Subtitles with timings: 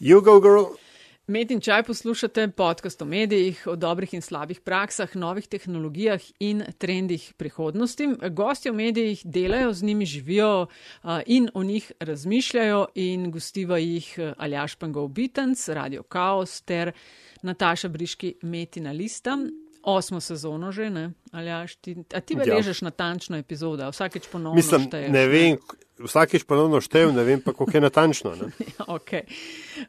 [0.00, 0.78] You go, girl.
[1.26, 6.62] Med in čaj poslušate podcast o medijih, o dobrih in slabih praksah, novih tehnologijah in
[6.78, 8.06] trendih prihodnosti.
[8.30, 10.66] Gosti v medijih delajo, z njimi živijo
[11.26, 16.92] in o njih razmišljajo in gostiva jih Aljaš Pangov Bitens, Radio Chaos ter
[17.42, 19.38] Nataša Briški Metina Lista.
[19.82, 21.10] Osmo sezono že, ne?
[21.32, 22.86] Aljaš, ti, a ti beležeš ja.
[22.86, 25.12] natančno epizodo, vsakeč ponovno Mislim, šteješ.
[25.12, 25.56] Ne vem,
[25.98, 28.32] vsakeč ponovno štejem, ne vem pa, koliko je natančno.
[28.96, 29.24] okay.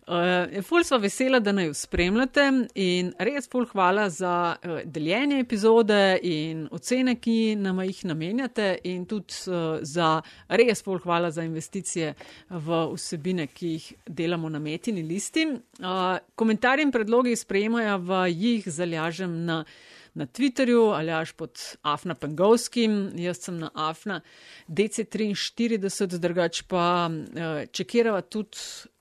[0.07, 2.45] uh, ful smo vesela, da naj jo spremljate
[2.75, 9.05] in res ful hvala za uh, deljenje epizode in ocene, ki nam jih namenjate in
[9.09, 10.19] tudi uh, za
[10.49, 12.13] res ful hvala za investicije
[12.49, 15.47] v vsebine, ki jih delamo na metini listi.
[15.79, 19.63] Uh, komentarji in predlogi sprejemajo v jih zalažem na
[20.13, 24.21] na Twitterju ali až pod Afna Pengovskim, jaz sem na Afna
[24.67, 28.57] DC43, drugač pa uh, čekirava tudi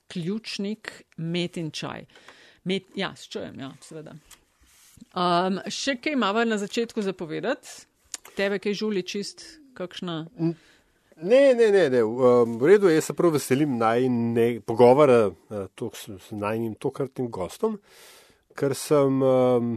[0.09, 2.05] ključnik Met in čaj.
[2.63, 4.15] Met, ja, s čujem, ja, seveda.
[5.15, 7.85] Um, še kaj imamo na začetku zapovedati?
[8.35, 9.43] Tebe, kaj žuli čist,
[9.77, 10.23] kakšna.
[11.19, 12.03] Ne, ne, ne, ne.
[12.03, 17.79] Um, v redu, jaz se prav veselim najne pogovora uh, s najnim tokratnim gostom,
[18.59, 19.73] ker sem um,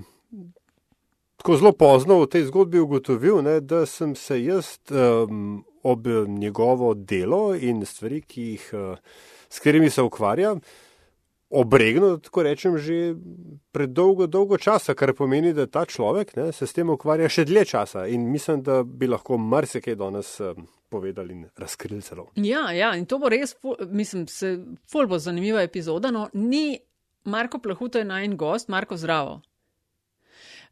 [1.43, 6.95] tako zelo pozno v tej zgodbi ugotovil, ne, da sem se jaz um, ob njegovo
[6.95, 8.99] delo in stvari, ki jih, uh,
[9.51, 10.55] s katerimi se ukvarja,
[11.51, 13.17] obregnil, tako rečem, že
[13.75, 17.67] pred dolgo, časa, kar pomeni, da ta človek ne, se s tem ukvarja še dlje
[17.75, 20.39] časa in mislim, da bi lahko marsikaj danes.
[20.41, 22.27] Um, Povedali in razkrili celo.
[22.37, 23.55] Ja, ja, in to bo res,
[23.89, 26.11] mislim, se fulbo zanimiva epizoda.
[26.13, 26.83] No, ni
[27.25, 29.39] Marko Plahuto je naj en gost, Marko Zdravo.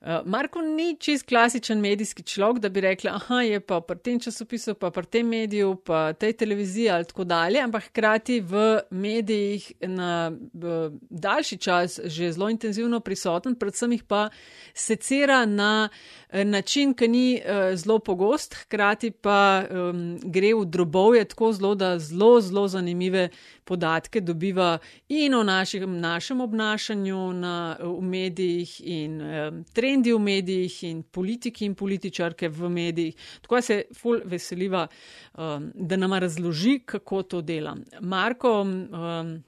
[0.01, 4.21] Uh, Marko ni čist klasičen medijski človek, da bi rekla, aha, je pa pri tem
[4.21, 9.73] časopisu, pa pri tem mediju, pa tej televiziji ali tako dalje, ampak hkrati v medijih
[9.83, 14.31] na v daljši čas že zelo intenzivno prisoten, predvsem jih pa
[14.75, 15.89] secira na
[16.31, 21.75] eh, način, ki ni uh, zelo pogost, hkrati pa um, gre v drobovje tako zelo,
[21.75, 23.29] da zelo, zelo zanimive
[23.65, 24.79] podatke dobiva
[25.09, 31.67] in o našem, našem obnašanju na, v medijih in um, trendi v medijih in politiki
[31.67, 33.15] in političarke v medijih.
[33.43, 34.87] Tako se ful veseliva,
[35.35, 37.77] um, da nama razloži, kako to dela.
[38.01, 39.43] Marko, um,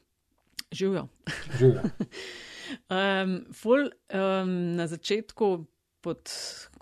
[0.73, 1.09] živijo.
[1.59, 1.83] Živijo.
[2.91, 5.67] um, ful um, na začetku.
[6.03, 6.19] Pod,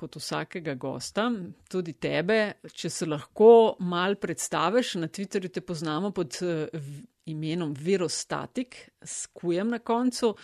[0.01, 1.27] kot vsakega gosta,
[1.69, 6.39] tudi tebe, če se lahko mal predstaviš, na Twitterju te poznamo pod
[7.27, 10.35] imenom Virostatik, s kujem na koncu.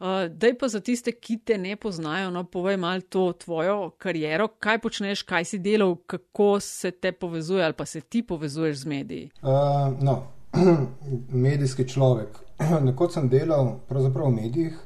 [0.00, 4.48] Uh, daj pa za tiste, ki te ne poznajo, no, povej malo to tvojo kariero,
[4.48, 8.86] kaj počneš, kaj si delal, kako se te povezuje ali pa se ti povezuješ z
[8.86, 9.30] mediji.
[9.42, 10.22] Uh, no,
[11.46, 12.38] medijski človek.
[12.86, 14.78] Nekoč sem delal pravzaprav v medijih.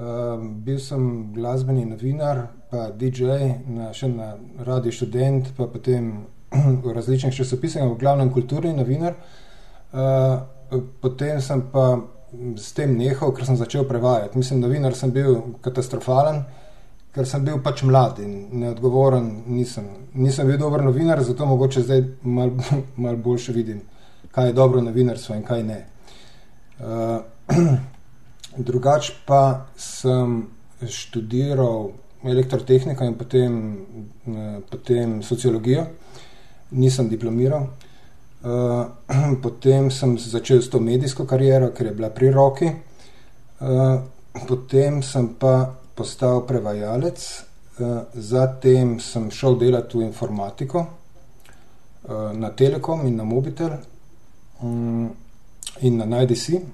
[0.00, 3.36] Uh, bil sem glasbeni novinar, pa DJ,
[3.68, 4.32] na, še na
[4.64, 6.24] Radio Student, pa potem
[6.84, 9.18] v različnih časopisih, v glavnem kulturni novinar.
[9.90, 10.59] Uh,
[11.00, 11.98] potem sem pa
[12.56, 14.38] s tem nehal, ker sem začel prevajati.
[14.38, 16.42] Mislim, novinar sem bil katastrofalen,
[17.14, 19.26] ker sem bil pač mlad in neodgovoren.
[19.50, 22.70] Nisem, nisem bil dober novinar, zato mogoče zdaj malo
[23.02, 23.82] mal boljše vidim,
[24.30, 25.80] kaj je dobro novinarstvo in kaj ne.
[26.80, 27.18] Uh,
[28.56, 30.46] drugač pa sem
[30.80, 31.90] študiral
[32.24, 33.58] elektrotehniko in potem,
[34.32, 35.84] uh, potem sociologijo,
[36.70, 37.66] nisem diplomiral.
[38.40, 38.88] Uh,
[39.44, 42.72] potem sem začel s to medijsko kariero, ker je bila pri roki.
[43.60, 44.00] Uh,
[44.48, 53.04] potem sem pa postal prevajalec, uh, zatem sem šel delati v informatiko uh, na Telekom
[53.04, 53.76] in na Mobitel
[54.64, 55.12] um,
[55.84, 56.64] in na NajDC,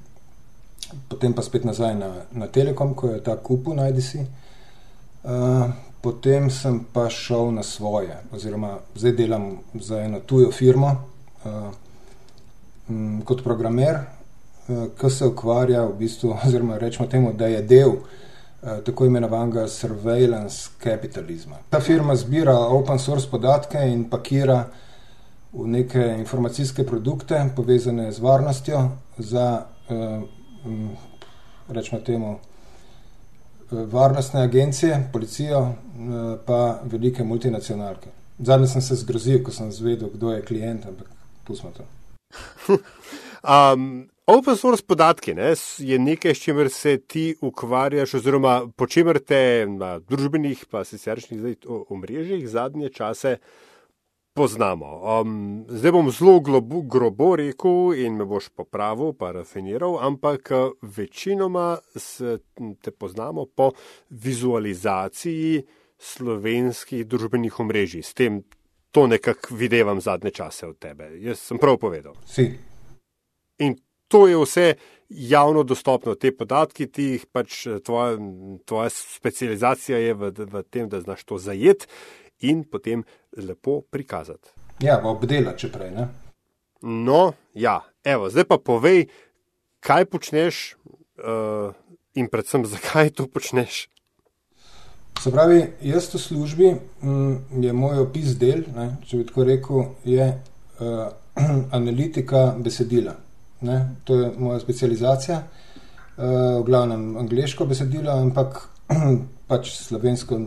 [1.10, 4.22] potem pa spet nazaj na, na Telekom, ko je ta kupu NajDC.
[5.27, 5.66] Uh,
[5.98, 11.16] potem sem pa šel na svoje, oziroma zdaj delam za eno tujo firmo
[11.47, 14.01] uh, kot programer,
[14.69, 18.03] uh, ki se ukvarja v bistvu, oziroma rečemo temu, da je del uh,
[18.84, 21.57] tako imenovanega surveillance kapitalizma.
[21.71, 24.65] Ta firma zbira open source podatke in pakira
[25.53, 30.91] v neke informacijske produkte, povezane z varnostjo, za um,
[31.69, 32.39] rečemo temu.
[33.71, 35.72] Varnostne agencije, policijo,
[36.47, 38.10] pa velike multinacionalke.
[38.39, 41.09] Zadnji sem se zgrozil, ko sem zvedel, kdo je klient, ampak
[41.47, 41.87] pustimo to.
[43.54, 49.19] um, open source podatki ne, je nekaj, s čimer se ti ukvarjaš, oziroma po čemer
[49.19, 53.37] te na družbenih, pa siceršnjih omrežjih zadnje čase
[54.37, 54.91] poznamo.
[55.21, 60.53] Um, zdaj bom zelo globu, grobo rekel in me boš popravil, pa rafiniral, ampak
[60.83, 62.39] večinoma se
[62.83, 63.71] te poznamo po
[64.10, 65.65] vizualizaciji
[65.98, 68.03] slovenskih družbenih omrežij.
[68.03, 68.43] S tem
[68.97, 71.10] to nekako videvam zadnje čase od tebe.
[71.21, 72.15] Jaz sem prav povedal.
[72.27, 72.47] Si.
[73.59, 73.75] In
[74.09, 74.75] to je vse
[75.09, 78.16] javno dostopno, te podatki, ti jih pač tvoja,
[78.65, 81.84] tvoja specializacija je v, v tem, da znaš to zajeti
[82.41, 83.04] in potem
[83.37, 84.54] lepo prikazati.
[84.81, 85.93] Ja, obdela, če prej.
[85.93, 86.09] Ne?
[86.81, 89.10] No, ja, evo, zdaj pa povej,
[89.84, 90.63] kaj počneš
[91.21, 91.77] uh,
[92.16, 93.91] in predvsem zakaj to počneš.
[95.21, 99.45] Se pravi, jaz v službi m, mm, je moj opis del, ne, če bi tako
[99.48, 101.07] rekel, je uh,
[101.78, 103.16] analitika besedila.
[103.66, 106.24] Ne, to je moja specializacija, uh,
[106.60, 108.60] v glavnem angliško besedilo, ampak
[109.51, 110.41] pač slovensko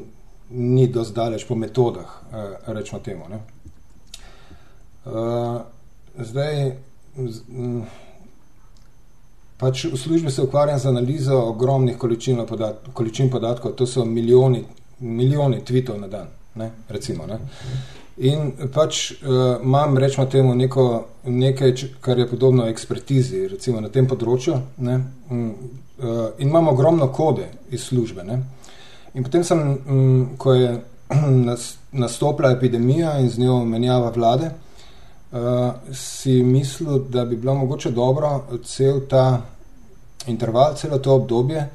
[0.50, 3.26] ni dosti daleč po metodah, uh, rečemo temu.
[5.06, 5.62] Uh,
[6.20, 6.76] zdaj,
[7.18, 7.82] z, m,
[9.60, 14.64] pač v službi se ukvarjam z analizo ogromnih količin, podat, količin podatkov, to so milijoni,
[15.00, 16.28] milijoni tweetov na dan.
[16.56, 17.40] Ne, recimo, ne.
[18.18, 20.86] In pač uh, imam, rečemo temu, neko,
[21.24, 24.58] nekaj, kar je podobno ekspertizi, recimo na tem področju.
[24.84, 24.98] Ne,
[25.32, 25.46] um,
[26.00, 28.24] uh, in imam ogromno kode iz službe.
[28.28, 28.42] Ne.
[29.14, 30.74] In potem sem, um, ko je
[32.04, 34.52] nastopila epidemija in z njo menjava vlade,
[35.94, 39.42] si mislil, da bi bilo mogoče dobro cel ta
[40.28, 41.70] interval, celo to obdobje,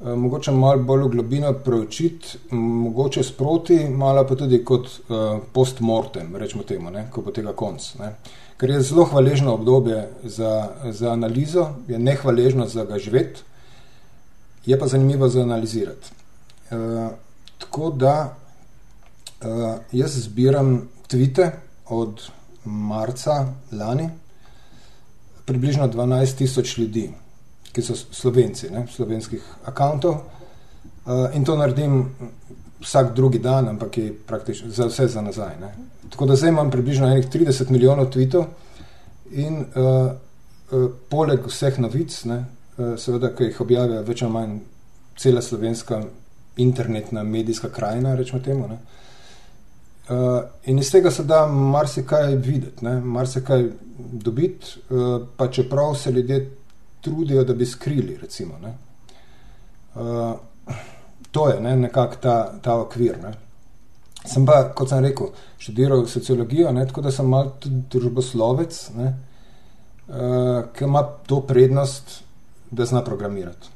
[0.00, 6.36] uh, mogoče malo bolj v globino preučiti, mogoče sproti, malo pa tudi kot uh, postmortem,
[6.36, 7.94] rečemo temu, ne, ko bo tega konc.
[8.00, 8.14] Ne.
[8.60, 13.42] Ker je zelo hvaležno obdobje za, za analizo, je nehvaležno za ga živeti,
[14.66, 16.10] je pa zanimivo za analizirati.
[16.70, 17.10] Uh,
[17.58, 18.34] tako da
[19.44, 21.50] uh, jaz zbiram tvite
[21.86, 22.22] od
[22.64, 24.08] marca lani,
[25.44, 27.10] približno 12 tisoč ljudi,
[27.72, 30.14] ki so slovenci, ne, slovenskih akantov.
[31.06, 32.04] Eh, in to naredim
[32.80, 35.54] vsak drugi dan, ampak je praktično za vse za nazaj.
[35.60, 35.74] Ne.
[36.10, 38.44] Tako da zdaj imam približno 30 milijonov tweetov
[39.30, 40.12] in uh,
[40.70, 42.44] uh, poleg vseh novic, ne,
[42.76, 44.58] uh, seveda, ki jih objavlja več ali manj
[45.16, 46.02] cela slovenska
[46.56, 48.68] internetna medijska krajina, rečemo temu.
[48.68, 49.01] Ne, uh,
[50.12, 53.64] Uh, in iz tega se da marsikaj videti, marsikaj
[54.12, 56.50] dobiti, uh, pa čeprav se ljudje
[57.00, 58.16] trudijo, da bi skrili.
[58.22, 58.58] Recimo,
[59.94, 60.34] uh,
[61.30, 63.18] to je ne, nekako ta, ta okvir.
[63.22, 63.32] Ne.
[64.24, 69.14] Sem pa, kot sem rekel, študiral sociologijo, ne, tako da sem mal tudi družboslovec, ne,
[70.08, 72.20] uh, ki ima to prednost,
[72.70, 73.72] da zna programirati.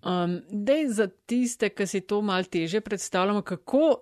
[0.00, 3.94] Um, dej za tiste, ki si to malo teže predstavljamo, kako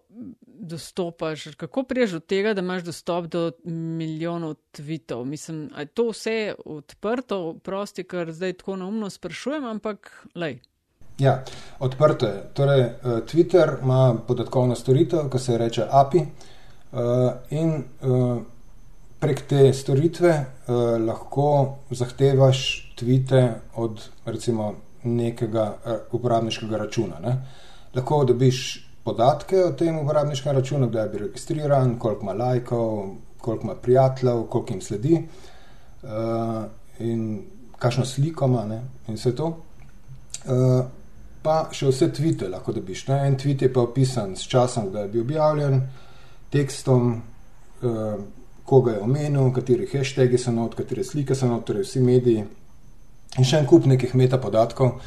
[0.58, 5.24] dostopaš, kako priješ do tega, da imaš dostop do milijonov tvitev.
[5.24, 10.60] Mislim, da je to vse odprto, prosti, kar zdaj tako naumno sprašujem, ampak lej.
[11.18, 11.44] Ja,
[11.78, 12.50] odprto je.
[12.54, 16.18] Torej, eh, Twitter ima podatkovno storitev, ko se reče API,
[16.92, 18.38] uh, in uh,
[19.18, 20.44] prek te storitve
[21.06, 25.74] lahko zahtevaš tvite od recimo nekega
[26.12, 27.18] uporabniškega računa.
[27.20, 27.36] Ne?
[27.94, 33.64] Lahko dobiš podatke o tem uporabniškem računu, kdaj je bil registriran, koliko ima lajkov, koliko
[33.64, 35.22] ima prijateljev, koliko jim sledi
[36.02, 36.64] uh,
[36.98, 37.42] in
[37.78, 38.82] kakšno sliko ima ne?
[39.08, 39.46] in vse to.
[40.44, 40.84] Uh,
[41.42, 43.06] pa še vse tvite lahko dobiš.
[43.08, 43.20] Ne?
[43.28, 45.80] En tweet je pa opisan s časom, kdaj je bil objavljen,
[46.52, 47.14] tekstom,
[47.82, 48.18] uh,
[48.68, 52.44] koga je omenil, kateri hashtagi so not, katere slike so not, torej vsi mediji.
[53.38, 54.98] In še en kup nekih metapodatkov,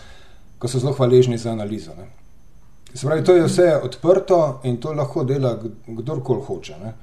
[0.57, 1.93] ko so zelo hvaležni za analizo.
[1.97, 2.09] Ne?
[3.01, 5.55] Pravi, to je vse odprto in to lahko dela
[5.87, 6.75] kdorkoli hoče.
[6.83, 6.93] Ne.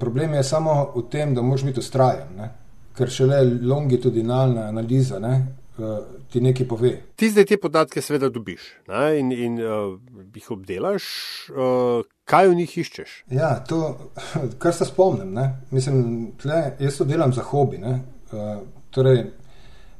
[0.00, 2.50] Problem je samo v tem, da moraš biti ustrajen, ne.
[2.96, 5.34] ker šele longitudinalna analiza ne,
[5.78, 5.98] eh,
[6.32, 6.92] ti nekaj pove.
[7.16, 9.98] Ti zdaj te podatke seveda dobiš ne, in, in uh,
[10.34, 11.04] jih obdelaš.
[11.50, 13.18] Uh, kaj v njih iščeš?
[13.36, 13.98] Ja, to,
[14.62, 15.34] kar se spomnim.
[15.36, 15.50] Ne.
[15.70, 17.82] Mislim, tle, jaz to delam za hobi.
[17.84, 19.26] Uh, torej,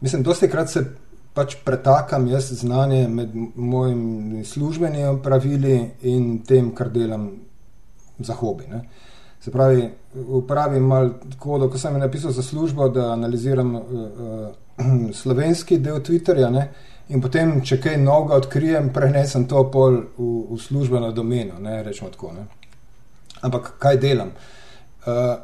[0.01, 0.87] mislim, dosti krat se
[1.37, 7.31] pač pretakam jaz znanje med mojimi službenimi pravili in tem, kar delam
[8.19, 8.65] za hobi.
[8.71, 8.81] Ne.
[9.41, 15.13] Se pravi, uporabim malo kodo, ko sem jim napisal za službo, da analiziram uh, uh,
[15.21, 16.65] slovenski del Twitterja ne,
[17.09, 22.11] in potem, če kaj novega odkrijem, prenesem to pol v, v službeno domeno, ne, rečemo
[22.11, 22.33] tako.
[22.33, 22.47] Ne.
[23.45, 24.33] Ampak kaj delam?
[25.05, 25.37] Uh,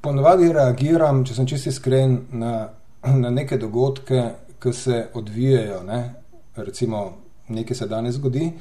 [0.00, 2.58] ponovadi reagiram, če sem čisti iskren, na,
[3.22, 4.24] na neke dogodke,
[4.62, 6.14] ki se odvijajo, ne?
[6.56, 7.12] recimo
[7.48, 8.52] nekaj se danes zgodi.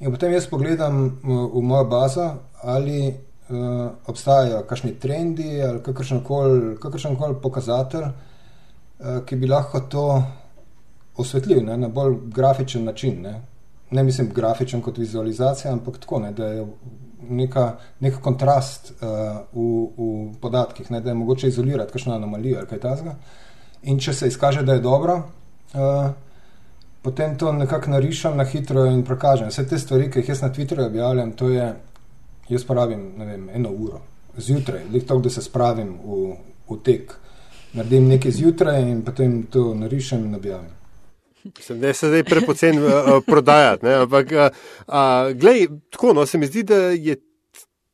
[0.00, 2.30] In potem jaz pogledam v mojo bazo,
[2.62, 10.06] ali uh, obstajajo kakšni trendi ali kakršen koli pokazatelj, uh, ki bi lahko to
[11.16, 13.22] osvetlil ne, na bolj grafičen način.
[13.22, 13.40] Ne.
[13.90, 16.66] ne mislim grafičen kot vizualizacija, ampak tako, ne, da je
[17.28, 19.08] neka, nek kontrast uh,
[19.52, 23.14] v, v podatkih, ne, da je mogoče izolirati kakšno anomalijo ali kaj takega.
[23.84, 25.16] In če se izkaže, da je dobro,
[25.74, 26.10] uh,
[27.02, 29.52] potem to nekako narišem na hitro in prikažem.
[29.52, 31.68] Vse te stvari, ki jih jaz na Twitterju objavljam, to je,
[32.48, 34.00] jaz porabim vem, eno uro
[34.36, 36.36] zjutraj, to, da se spravim v,
[36.70, 37.12] v tek.
[37.74, 40.72] Naredim nekaj zjutraj in potem to narišem in objavim.
[41.44, 42.90] Mislim, da se zdaj prepocen uh,
[43.26, 43.86] prodajati.
[43.86, 43.94] Ne?
[43.94, 44.48] Ampak, uh,
[44.86, 47.16] uh, glej, tako, no, se mi zdi, da je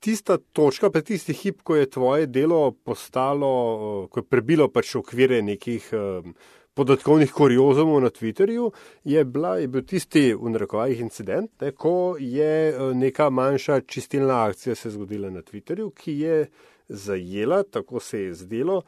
[0.01, 4.97] tista točka, pa tisti hip, ko je tvoje delo postalo, uh, ko je prebilo pač
[4.97, 5.93] okvire nekih.
[5.93, 6.33] Uh,
[6.75, 8.71] podatkovnih kuriozumov na Twitterju,
[9.05, 14.45] je, bila, je bil tisti v narekovajih incident, ne, ko je eh, neka manjša čistilna
[14.47, 16.37] akcija se zgodila na Twitterju, ki je
[16.89, 18.83] zajela, tako se je zdelo,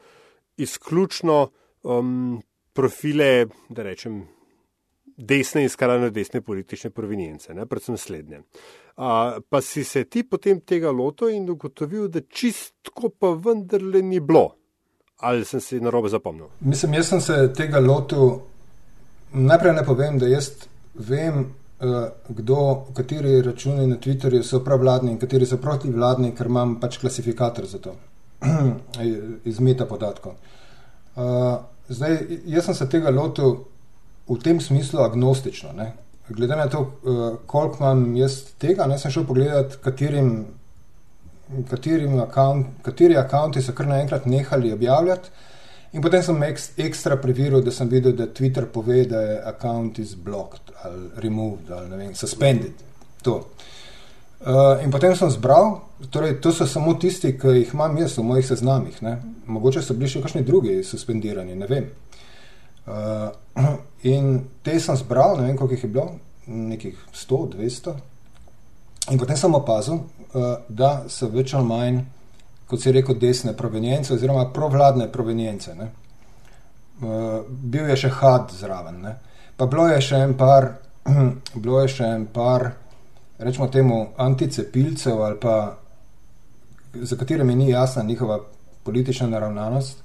[0.57, 1.49] izključno
[1.83, 2.41] um,
[2.73, 4.23] profile, da rečem,
[5.17, 8.41] desne in skrajno desne politične provenience, ne, predvsem slednje.
[8.97, 14.19] A, pa si se ti potem tega loto in ugotovil, da čistko pa vendarle ni
[14.19, 14.51] bilo
[15.23, 16.49] ali sem si narobe zapomnil?
[16.59, 18.39] Mislim, jaz sem se tega lotil.
[19.33, 20.49] Najprej ne povem, da jaz
[20.93, 21.45] vem,
[21.79, 21.93] uh,
[22.29, 22.57] kdo,
[22.93, 27.79] kateri računi na Twitterju so pravladni in kateri so protivladni, ker imam pač klasifikator za
[27.81, 27.95] to,
[29.49, 30.35] iz meta podatkov.
[31.15, 31.55] Uh,
[31.89, 33.55] zdaj, jaz sem se tega lotil
[34.27, 35.73] v tem smislu agnostično.
[35.77, 35.93] Ne?
[36.29, 40.45] Glede na to, uh, koliko imam jaz tega, ne sem šel pogledat, katerim
[42.23, 45.29] akaunt, kateri akonti so kar naenkrat nehali objavljati.
[45.93, 49.99] In potem sem ek, ekstra preveril, da sem videl, da Twitter pove, da je akaunt
[49.99, 52.81] izblocked ali removed ali ne vem, suspended.
[53.23, 53.35] To.
[54.43, 55.77] Uh, in potem sem zbral,
[56.11, 58.97] torej to so samo tisti, ki jih imam jaz v mojih seznamih.
[59.05, 59.13] Ne?
[59.45, 61.85] Mogoče so bili še kakšni drugi suspendirani, ne vem.
[62.85, 63.31] Uh,
[64.13, 66.07] in te sem zbral, ne vem, koliko jih je bilo,
[66.47, 67.93] nekih 100, 200.
[69.11, 70.01] In potem sem opazil,
[70.33, 71.99] uh, da so več ali manj,
[72.67, 75.75] kot se je rekel, desne provenience, oziroma provladne provenience.
[75.77, 79.01] Uh, bil je še had zraven.
[79.03, 79.15] Ne?
[79.57, 80.73] Pa bilo je še en par,
[81.63, 82.71] bilo je še en par,
[83.43, 85.55] rečemo temu, anticepilcev, ali pa
[86.93, 88.39] za katerimi ni jasna njihova
[88.83, 90.03] politična naravnanost,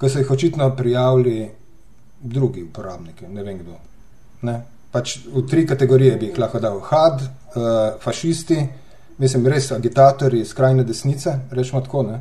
[0.00, 1.50] ki so jih očitno prijavili
[2.20, 3.76] drugi uporabniki, ne vem kdo.
[4.42, 4.62] Ne?
[4.96, 6.80] pač v tri kategorije bi jih lahko dal.
[6.88, 8.62] Had, uh, fašisti,
[9.20, 12.20] mislim, res agitatorji skrajne desnice, rečemo tako, ne.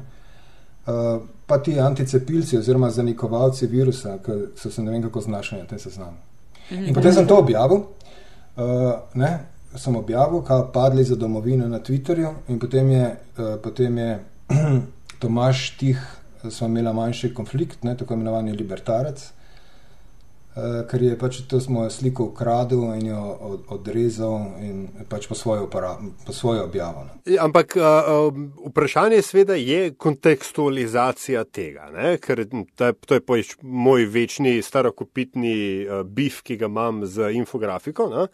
[0.85, 5.67] Uh, pa ti anticepilci oziroma zanikovalci virusa, ki so se ne vem kako znašli na
[5.69, 6.17] tem seznamu.
[6.75, 9.31] In potem sem to objavil, uh, ne,
[9.77, 14.19] sem objavil, kao padli za domovino na Twitterju in potem je, uh, potem je
[15.21, 16.01] Tomaš Tih,
[16.49, 19.23] smo imeli manjši konflikt, ne, tako imenovani libertarec,
[20.89, 25.67] ker je pač to smo sliko ukradel in jo od, odrezal in pač po svojo,
[25.67, 27.03] po svojo objavo.
[27.03, 27.17] No.
[27.27, 28.31] Ja, ampak uh,
[28.69, 32.15] vprašanje sveda je kontekstualizacija tega, ne?
[32.23, 32.45] ker
[32.75, 38.07] ta, to je pač moj večni starokopitni uh, bif, ki ga imam z infografiko.
[38.13, 38.27] Ne?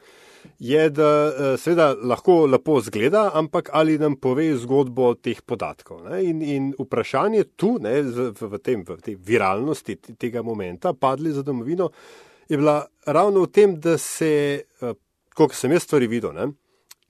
[0.59, 6.05] Je, da eh, seveda lahko lepo zgleda, ampak ali nam pove zgodbo teh podatkov.
[6.21, 11.91] In, in vprašanje tu, ne, v, tem, v tej viralnosti tega momenta, padli za domovino,
[12.49, 14.33] je bila ravno v tem, da se,
[14.63, 14.93] eh,
[15.35, 16.51] koliko sem jaz stvari videl, ne,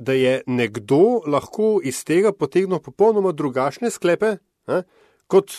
[0.01, 4.37] da je nekdo lahko iz tega potegnil popolnoma drugačne sklepe.
[4.67, 4.83] Ne,
[5.31, 5.53] kot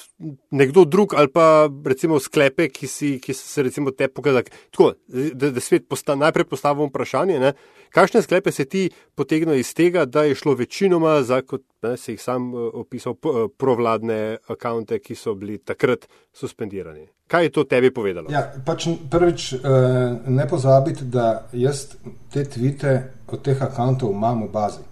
[0.50, 4.52] nekdo drug, ali pa recimo sklepe, ki, si, ki so se recimo te pokazali.
[4.70, 7.52] Tako, da, da svet posta, najprej postavimo vprašanje, ne,
[7.94, 8.82] kakšne sklepe se ti
[9.16, 13.16] potegnejo iz tega, da je šlo večinoma za, kot ne, se jih sam uh, opisal,
[13.16, 16.04] uh, provladne akonte, ki so bili takrat
[16.36, 17.08] suspendirani.
[17.32, 18.28] Kaj je to tebi povedalo?
[18.32, 21.86] Ja, pač prvič, uh, ne pozabiti, da jaz
[22.32, 22.96] te tvite
[23.32, 24.84] od teh akontov imam v bazi.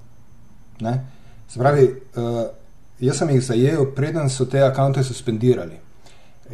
[0.81, 0.95] Ne?
[1.51, 1.85] Spravi,
[3.01, 5.79] jaz sem jih zajel, preden so te akonte suspendirali.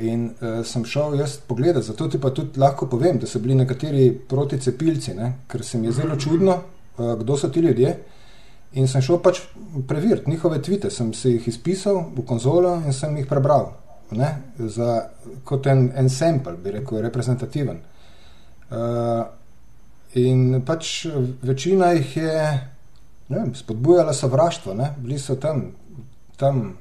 [0.07, 3.57] In uh, sem šel jaz pogledat, zato ti pa tudi lahko povem, da so bili
[3.57, 5.33] nekateri proticepilci, ne?
[5.49, 6.59] ker se mi je zelo čudno,
[6.99, 7.97] uh, kdo so ti ljudje.
[8.77, 9.41] In sem šel pač
[9.89, 13.71] preveriti njihove tvite, sem si jih izpisal v konzolo in sem jih prebral.
[14.11, 14.29] Ne?
[14.59, 15.01] Za,
[15.45, 17.81] kot en, en sample, bi rekel, reprezentativen.
[18.69, 19.25] Uh,
[20.19, 21.07] in pač
[21.43, 22.37] večina jih je
[23.29, 24.95] vem, spodbujala sovraštvo, ne?
[24.99, 25.71] bili so tam,
[26.37, 26.79] tam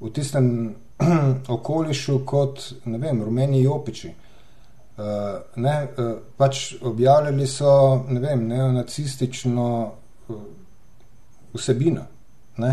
[0.00, 0.74] v tistem
[1.56, 4.14] okolišu kot vem, rumeni jopiči.
[4.92, 5.04] Uh,
[5.56, 9.68] ne, uh, pač objavljali so ne vem, neonacistično
[10.28, 10.42] uh,
[11.54, 12.04] vsebino.
[12.56, 12.72] Ne.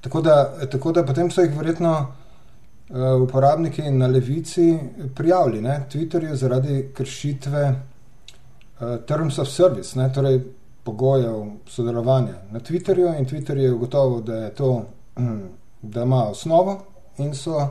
[0.00, 0.36] Tako da,
[0.70, 4.78] tako da potem so jih verjetno uh, uporabniki na levici
[5.14, 10.40] prijavili na Twitterju zaradi kršitve uh, Terms of Service, ne, torej
[10.84, 13.18] pogojev sodelovanja na Twitterju.
[13.18, 15.42] In Twitter je ugotovil, da je to, um,
[15.82, 16.78] da ima osnovo
[17.18, 17.68] in so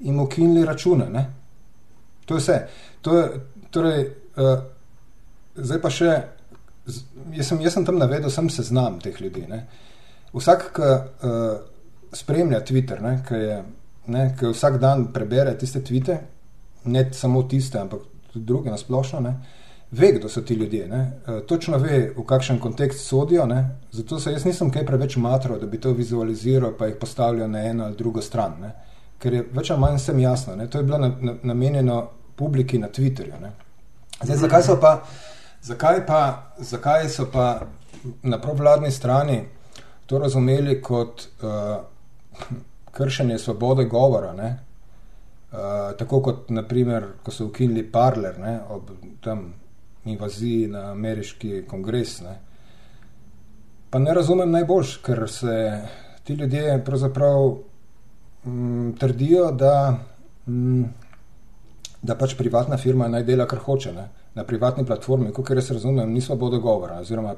[0.00, 1.10] jim ukinili račune.
[1.10, 1.26] Ne.
[2.26, 2.58] To je vse.
[3.02, 3.40] To je,
[3.70, 4.04] torej,
[4.36, 4.58] uh,
[5.54, 6.12] zdaj pa še,
[7.32, 9.46] jaz sem, jaz sem tam navedel, sem seznam teh ljudi.
[9.48, 9.64] Ne.
[10.34, 11.58] Vsak, ki uh,
[12.12, 13.58] spremlja Twitter, ki je
[14.08, 16.18] ne, ki vsak dan prebere tiste tvite,
[16.84, 18.00] ne samo tiste, ampak
[18.32, 19.34] tudi druge na splošno, ne,
[19.90, 20.88] ve, kdo so ti ljudje.
[20.88, 23.46] Ne, e, točno ve, v kakšen kontekst sodijo.
[23.46, 27.50] Ne, zato se jaz nisem kaj preveč matro, da bi to vizualiziral, pa jih postavljal
[27.50, 28.60] na eno ali drugo stran.
[28.60, 28.72] Ne,
[29.18, 30.56] ker je več ali manj vsem jasno.
[30.56, 33.40] Ne, to je bilo na, na, namenjeno publiki na Twitterju.
[33.40, 33.52] Ne.
[34.22, 35.00] Zdaj, zakaj so pa.
[35.62, 37.66] Zakaj, pa, zakaj so pa
[38.22, 39.40] na provladni strani
[40.06, 41.76] to razumeli kot uh,
[42.92, 44.32] kršenje svobode govora.
[44.32, 45.58] Uh,
[45.98, 48.90] tako kot, naprimer, ko so ukinili Parler ne, ob
[49.24, 49.52] tem
[50.12, 52.20] invaziji na ameriški kongres.
[52.20, 52.38] Ne.
[53.90, 55.56] Pa ne razumem najbolj, ker se
[56.24, 57.44] ti ljudje pravzaprav
[58.44, 59.98] m, mm, trdijo, da,
[60.46, 60.94] m, mm,
[62.02, 63.92] da pač privatna firma naj dela, kar hoče.
[63.92, 64.08] Ne.
[64.34, 67.34] Na privatni platformi, kot jaz razumem, ni svoboda govora, oziroma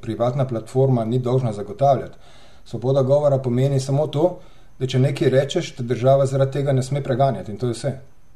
[0.00, 2.18] privatna platforma ni dolžna zagotavljati.
[2.64, 4.38] Svoboda govora pomeni samo to,
[4.78, 7.92] da če nekaj rečeš, te država zaradi tega ne sme preganjati in to je vse.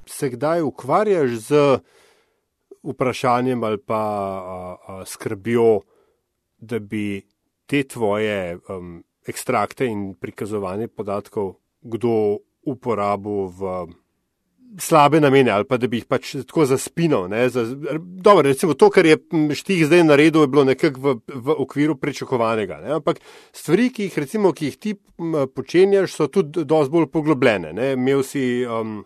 [0.07, 1.63] Se kdaj ukvarjaš z
[2.93, 5.81] vprašanjem ali pa a, a, skrbjo,
[6.59, 7.21] da bi
[7.67, 13.87] te tvoje um, ekstrakte in prikazovanje podatkov kdo uporabil v
[14.79, 17.29] slabe namene ali pa da bi jih pač tako zaspinal.
[17.51, 17.65] Za,
[18.01, 19.19] dobro, recimo to, kar je
[19.55, 22.81] štih zdaj naredil, je bilo nekako v, v okviru pričakovanega.
[22.85, 22.97] Ne?
[22.99, 23.21] Ampak
[23.53, 24.95] stvari, ki jih, recimo, ki jih ti
[25.55, 27.73] počenjaš, so tudi dosti bolj poglobljene.
[27.73, 27.93] Ne?
[27.99, 28.65] Imel si.
[28.67, 29.05] Um,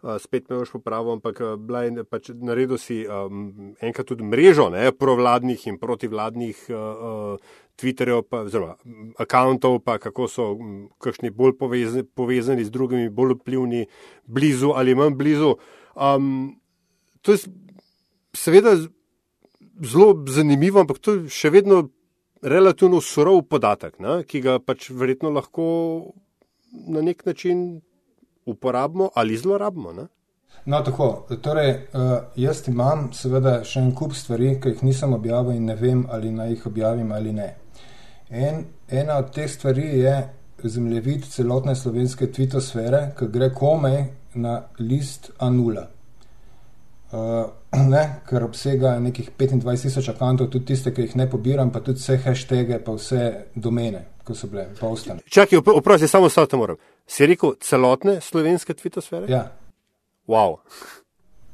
[0.00, 5.66] Spet me boš popravil, ampak blaj, pač naredil si um, enkrat tudi mrežo ne, provladnih
[5.68, 7.36] in protivladnih uh,
[7.80, 8.78] Twitterjev, oziroma
[9.20, 10.46] akantov, pa kako so
[11.04, 13.84] kakšni bolj povezani, povezani z drugimi, bolj vplivni,
[14.24, 15.54] blizu ali manj blizu.
[15.92, 16.56] Um,
[17.20, 17.44] to je
[18.32, 18.76] seveda
[19.84, 21.90] zelo zanimivo, ampak to je še vedno
[22.40, 25.68] relativno surov podatek, ne, ki ga pač verjetno lahko
[26.88, 27.82] na nek način
[28.50, 29.92] uporabimo ali zlorabimo.
[29.92, 30.06] Ne.
[30.64, 31.26] No, tako.
[31.42, 35.76] Torej, uh, jaz imam seveda še en kup stvari, ki jih nisem objavil in ne
[35.78, 37.48] vem, ali naj jih objavim ali ne.
[38.30, 40.16] En, ena od teh stvari je
[40.62, 44.02] zemljevid celotne slovenske tvitosfere, ki gre komaj
[44.34, 45.86] na list A0.
[47.10, 47.48] Uh,
[47.94, 52.02] ne, ker obsega nekih 25 tisoč akantov, tudi tiste, ki jih ne pobiram, pa tudi
[52.02, 53.22] vse hashtage, pa vse
[53.54, 55.20] domene, ki so bile postane.
[55.28, 56.76] Čakaj, oprosti, samo stavite moram.
[57.06, 59.26] Si rekel celotne slovenske tvitosfere?
[59.32, 59.46] Ja.
[60.28, 60.58] Wow.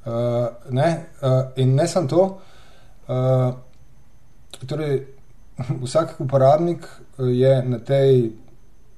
[0.07, 0.13] Uh,
[0.71, 2.27] ne, uh, in ne samo to.
[3.09, 3.55] Uh,
[4.67, 5.07] torej,
[5.85, 6.87] vsak uporabnik
[7.19, 8.31] je na, tej,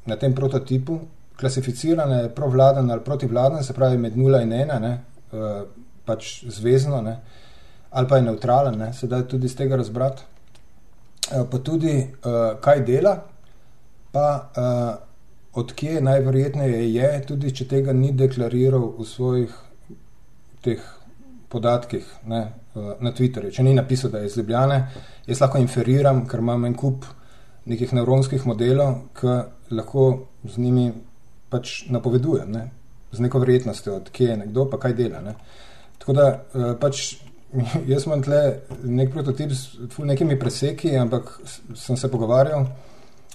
[0.07, 1.01] na tem prototipu
[1.39, 4.93] klasificiran, provladen ali protivladen, se pravi med 0 in 1, ne,
[5.33, 5.63] eh,
[6.05, 7.17] pač zvezdno, ne,
[7.91, 10.23] ali pa je neutralen, ne, se da tudi iz tega razbrati.
[11.31, 12.07] Eh, pa tudi,
[12.61, 13.17] kaj dela,
[14.12, 14.27] pa
[15.59, 19.55] odkje najverjetneje je, tudi če tega ni deklariral v svojih
[20.64, 20.83] teh
[21.49, 22.42] podatkih ne,
[23.01, 23.53] na Twitterju.
[23.55, 24.79] Če ni napisal, da je iz Ljubljane,
[25.27, 27.07] jaz lahko inferiram, ker imam en kup
[27.68, 29.38] nekih nevronskih modelov, ki
[29.77, 30.09] lahko
[30.44, 30.90] z njimi
[31.53, 32.66] pač napovedujem, ne,
[33.12, 35.23] z neko verjetnostjo, odkje je nekdo, pa kaj dela.
[35.25, 35.35] Ne.
[35.99, 37.07] Tako da eh, pač
[37.92, 38.42] jaz imam tle
[38.85, 41.38] nek prototip s nekimi preseki, ampak
[41.75, 42.68] sem se pogovarjal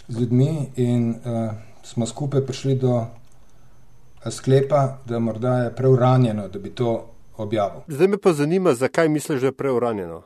[0.07, 1.51] z ljudmi in uh,
[1.83, 3.05] smo skupaj prišli do
[4.29, 7.81] sklepa, da morda je preuranjeno, da bi to objavil.
[7.87, 10.21] Zdaj me pa zanima, zakaj misliš, da je preuranjeno?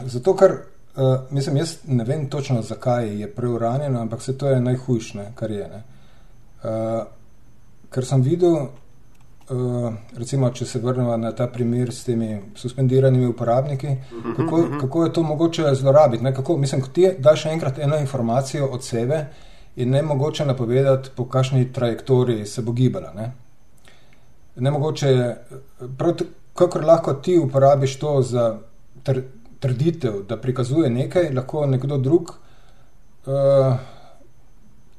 [0.00, 4.60] Zato, ker uh, mislim, jaz ne vem točno, zakaj je preuranjeno, ampak se to je
[4.60, 5.82] najhujše, kar je.
[6.62, 6.70] Uh,
[7.90, 8.66] ker sem videl,
[9.50, 13.96] uh, recimo, če se vrnemo na ta primer s temi suspendiranimi uporabniki,
[14.36, 16.24] kako, kako je to mogoče zlorabiti.
[16.36, 19.26] Kako, mislim, ti daš enkrat eno informacijo od sebe.
[19.76, 23.12] In ne mogoče napovedati, po kakšni trajektoriji se bo gibala.
[23.16, 23.32] Ne,
[24.56, 25.36] ne mogoče,
[25.98, 26.14] prav,
[26.54, 28.58] kako lahko ti uporabiš to za
[29.02, 29.20] tr,
[29.60, 32.34] trditev, da prikazuje nekaj, lahko nekdo drug
[33.26, 33.78] uh,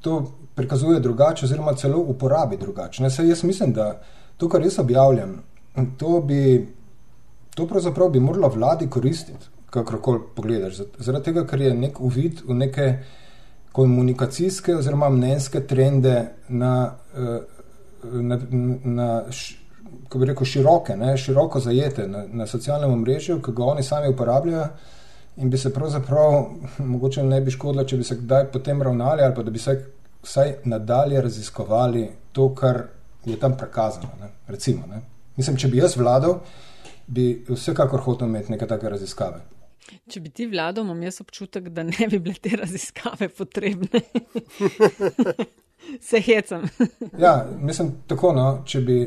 [0.02, 3.04] to prikazuje drugače, oziroma celo uporabi drugače.
[3.04, 4.02] Jaz mislim, da
[4.38, 5.42] to, kar jaz objavljam,
[5.98, 6.68] to bi,
[7.56, 10.82] to pravzaprav bi moralo vladi koristiti, kakorkoli pogledaš.
[11.00, 12.88] Zaradi tega, ker je nek uvid v neke
[13.74, 17.40] komunikacijske oziroma mnenjske trende na, eh,
[18.04, 18.40] na,
[18.84, 19.08] na
[20.04, 24.12] kako bi rekel, široke, ne, široko zajete na, na socialnem omrežju, ki ga oni sami
[24.14, 24.68] uporabljajo.
[25.38, 26.46] In bi se pravzaprav,
[26.78, 29.74] mogoče ne bi škodilo, če bi se kdaj potem ravnali, ali pa da bi se
[30.24, 32.84] vsaj nadalje raziskovali to, kar
[33.26, 34.10] je tam prikazano.
[34.22, 34.30] Ne.
[34.48, 35.02] Recimo, ne.
[35.38, 36.40] Mislim, če bi jaz vladal,
[37.08, 39.42] bi vsekakor hotel imeti neke take raziskave.
[40.10, 44.04] Če bi ti vladal, imam jaz občutek, da ne bi bile te raziskave potrebne.
[46.10, 46.64] se hecam.
[47.20, 49.00] ja, mislim, tako, no, če bi,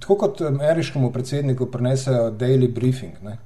[0.00, 3.38] tako kot ameriškemu predsedniku prinesejo daily briefing, ne,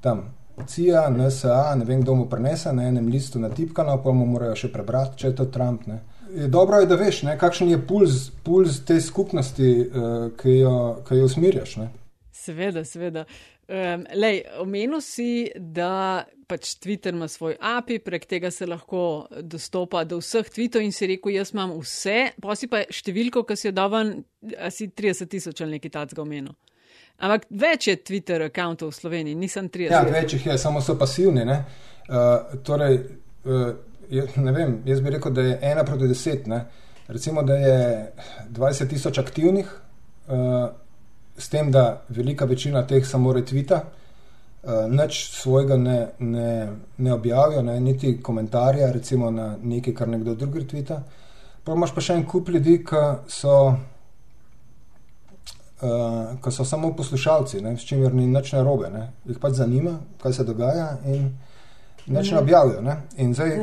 [0.00, 0.28] tam.
[0.66, 4.68] CIA, NSA, ne vem, kdo mu prenese na enem listu natipkano, pa mu morajo še
[4.72, 5.86] prebrati, če je to Trump.
[5.88, 6.02] Ne.
[6.48, 10.74] Dobro je, da veš, ne, kakšen je puls, puls te skupnosti, uh, ki, jo,
[11.08, 11.76] ki jo usmirjaš.
[11.80, 11.88] Ne.
[12.32, 13.24] Seveda, seveda.
[13.70, 20.02] Um, lej, omenil si, da pač Twitter ima svoj API, prek tega se lahko dostopa
[20.04, 23.68] do vseh tweetov in si rekel, jaz imam vse, pa si pa številko, ki si
[23.68, 24.16] jo dovan,
[24.58, 26.56] asi 30 tisoč ali nekaj tacga omenil.
[27.20, 29.92] Ampak več je Twitter računov v Sloveniji, nisem 30.
[29.92, 31.44] Ja, več jih je, samo so pasivni.
[31.44, 32.96] Uh, torej,
[33.44, 33.70] uh,
[34.36, 36.46] ne vem, jaz bi rekel, da je ena proti deset.
[36.46, 36.64] Ne?
[37.08, 38.12] Recimo, da je
[38.50, 39.70] 20 tisoč aktivnih.
[40.28, 40.68] Uh,
[41.38, 43.82] s tem, da velika večina teh samo retvita,
[44.62, 46.68] uh, nič svojega ne, ne,
[46.98, 51.02] ne objavijo, ne, niti komentarja, recimo na nekaj, kar nekdo drug retvita.
[51.64, 53.56] Pa imaš pa še en kup ljudi, ki so,
[55.82, 59.08] uh, ki so samo poslušalci, ne, s čimer ni nič narobe, ne.
[59.26, 60.92] jih pač zanima, kaj se dogaja.
[61.10, 61.30] In,
[62.10, 62.80] Neč ne objavijo.
[62.82, 62.96] Ne?
[63.16, 63.56] In zdaj,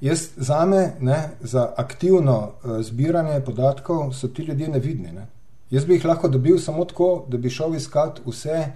[0.00, 5.12] jaz za me, ne, za aktivno uh, zbiranje podatkov, so ti ljudje nevidni.
[5.12, 5.26] Ne?
[5.70, 8.66] Jaz bi jih lahko dobil samo tako, da bi šel iskat vse,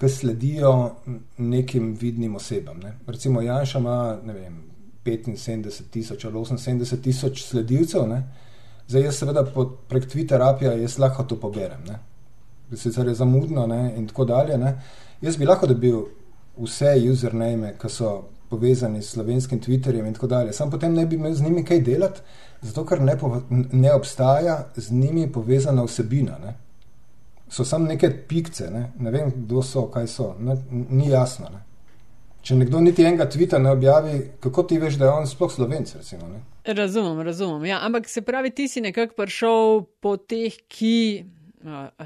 [0.00, 0.90] ki sledijo
[1.38, 2.78] nekim vidnim osebam.
[2.80, 2.94] Ne.
[3.06, 4.62] Recimo Janša ima vem,
[5.04, 8.22] 75 tisoč ali 78 tisoč sledilcev, ne.
[8.88, 9.44] zdaj jaz seveda
[9.88, 11.84] prek Twitterapija jaz lahko to poberem.
[11.88, 11.98] Ne.
[12.76, 14.58] Sicer je zamudno ne, in tako dalje.
[14.58, 14.74] Ne.
[15.20, 16.04] Jaz bi lahko dobil
[16.58, 18.12] vse username, ki so
[18.50, 20.52] povezani s slovenskim Twitterjem in tako dalje.
[20.52, 22.20] Sam potem ne bi imel z njimi kaj delati,
[22.62, 23.16] zato ker ne,
[23.72, 26.38] ne obstaja z njimi povezana vsebina.
[26.38, 26.54] Ne.
[27.48, 28.92] So samo neke pikce, ne.
[28.98, 31.48] ne vem, kdo so, kaj so, ne, ni jasno.
[31.54, 31.62] Ne.
[32.42, 35.92] Če nekdo niti enega tvita ne objavi, kako ti veš, da je on sploh slovenc?
[35.96, 36.28] Recimo,
[36.64, 37.66] razumem, razumem.
[37.68, 41.24] Ja, ampak se pravi, ti si nekako prišel po teh, ki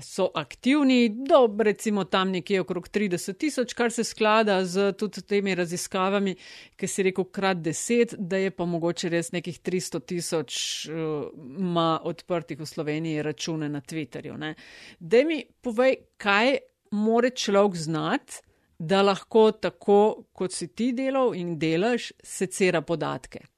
[0.00, 5.54] so aktivni, do recimo tam nekje okrog 30 tisoč, kar se sklada z tudi temi
[5.54, 6.34] raziskavami,
[6.76, 12.60] ki si rekel krat 10, da je pa mogoče res nekih 300 tisoč ima odprtih
[12.60, 14.54] v Sloveniji račune na Twitterju.
[14.98, 16.56] Da mi povej, kaj
[16.90, 18.42] more človek znati,
[18.78, 23.53] da lahko tako, kot si ti delal in delaš, secira podatke.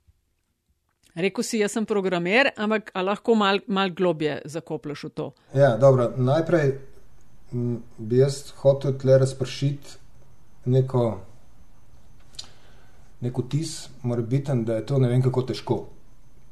[1.16, 5.30] Rekel si, jaz sem programer, ampak lahko mal, mal globje zakopljaš v to.
[5.56, 6.10] Ja, dobro.
[6.16, 6.74] Najprej
[7.98, 9.96] bi jaz hotel tle razpršiti
[10.68, 11.04] neko,
[13.24, 15.78] neko tis, mora biti, da je to ne vem kako težko.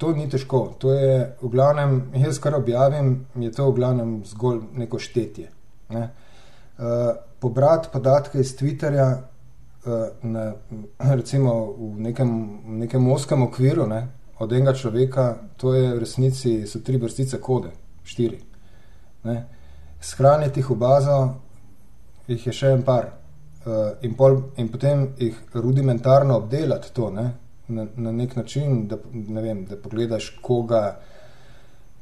[0.00, 4.64] To ni težko, to je v glavnem, jaz kar objavim, je to v glavnem zgolj
[4.81, 5.48] neko štetje.
[5.92, 6.09] Ne?
[6.79, 10.55] Uh, pobrati podatke iz Twitterja, uh, na,
[10.98, 12.37] recimo v nekem,
[12.81, 14.07] nekem oskem okviru, ne?
[14.45, 17.73] Od enega človeka, to je v resnici so tri vrstice kode,
[18.05, 18.39] štiri.
[19.25, 19.37] Ne.
[20.01, 21.19] Shraniti jih v bazo,
[22.29, 23.13] jih je še en par.
[23.65, 27.31] Uh, in, pol, in potem jih rudimentarno obdelati to ne,
[27.73, 30.99] na, na nek način, da, ne vem, da pogledaš, koga,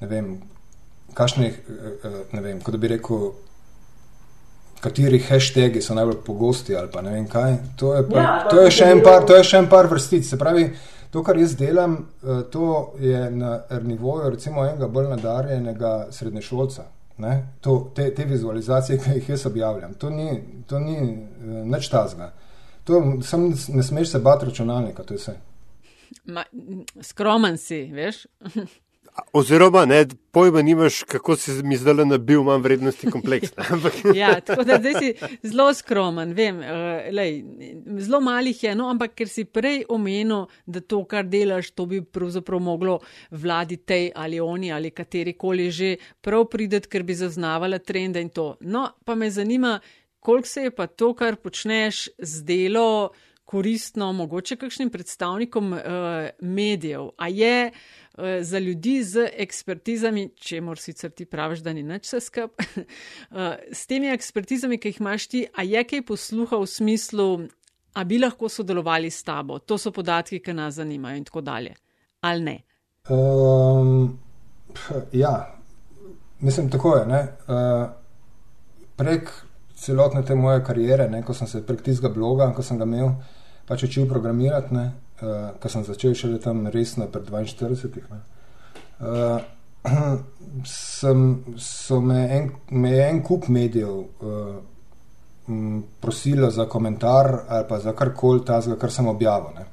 [0.01, 0.33] ne vem,
[1.15, 3.29] kakšnih, uh, ne vem, kot bi rekel,
[4.83, 7.55] kateri hashtagi so najbolj pogosti ali pa ne vem kaj.
[7.79, 10.27] To je, pa, ja, to je, še, en par, to je še en par vrstic.
[10.27, 15.09] Se pravi, uh, To, kar jaz delam, eh, to je na nivoju recimo enega bolj
[15.09, 16.85] nadarjenega srednješolca.
[17.61, 22.33] To, te, te vizualizacije, ki jih jaz objavljam, to ni, to ni uh, nič tazga.
[22.85, 25.35] To, sam ne smeš se bati računalnika, to je vse.
[26.25, 26.43] Ma,
[27.01, 28.25] skromen si, veš?
[29.33, 33.51] Oziroma, ne, pojma nimaš, kako si mi zdaj nabil, imam vrednosti kompleks.
[34.15, 37.43] ja, tako da zdaj si zelo skromen, vem, uh, lej,
[37.99, 42.01] zelo malih je, no, ampak ker si prej omenil, da to, kar delaš, to bi
[42.05, 42.99] pravzaprav moglo
[43.31, 48.55] vladi tej ali oni ali katerikoli že prav prideti, ker bi zaznavala trende in to.
[48.61, 49.79] No, pa me zanima,
[50.21, 53.11] koliko se je pa to, kar počneš, zdelo
[53.45, 55.81] koristno, mogoče kakšnim predstavnikom uh,
[56.41, 57.11] medijev.
[57.19, 58.02] A je uh,
[58.41, 63.39] za ljudi z ekspertizami, če mor sicer ti praviš, da ni nič vse skup, uh,
[63.81, 67.29] s temi ekspertizami, ki jih imaš ti, a je kaj posluha v smislu,
[67.93, 71.75] a bi lahko sodelovali s tabo, to so podatki, ki nas zanimajo in tako dalje.
[72.21, 72.59] ali ne?
[73.11, 74.19] Um,
[75.13, 75.59] ja,
[76.41, 77.05] mislim, tako je.
[77.49, 77.91] Uh,
[78.97, 79.33] prek
[79.75, 83.11] celotne te moje kariere, ne, ko sem se prek tistega bloga, ko sem ga imel,
[83.67, 84.85] pač učil programirati, ne,
[85.23, 88.03] uh, ko sem začel šele tam resno pred 42.
[88.11, 88.21] Ne,
[89.01, 89.41] uh,
[90.65, 94.61] sem, so me en, me en kup medijev uh,
[96.01, 99.51] prosilo za komentar ali pa za karkoli tazga, kar sem objavil.
[99.55, 99.67] Ne.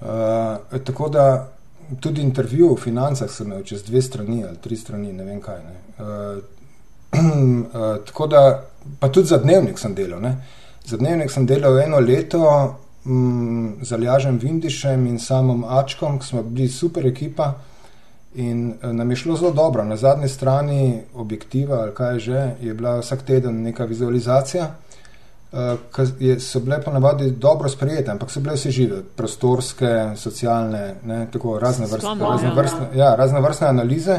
[0.00, 1.48] Uh, tako da
[2.00, 5.58] tudi intervju v financah sem imel čez dve strani ali tri strani, ne vem kaj.
[5.64, 5.80] Ne.
[5.98, 6.38] Uh,
[7.14, 8.62] uh, tako da
[9.00, 10.22] pa tudi za dnevnik sem delal.
[10.22, 10.36] Ne.
[10.84, 16.42] Za dnevnik sem delal eno leto um, z Aljažem Vindišem in samom Ačkom, ki smo
[16.42, 17.54] bili super ekipa
[18.34, 19.84] in uh, nam je šlo zelo dobro.
[19.84, 24.70] Na zadnji strani objektiva, ali kaj že, je bila vsak teden neka vizualizacija.
[25.52, 25.78] Uh,
[26.18, 31.26] ki so bile pa navadi dobro sprejete, ampak so bile vse žive, prostorske, socialne, ne,
[31.32, 34.18] tako razne vrste, razne, vrste, ja, razne vrste analize.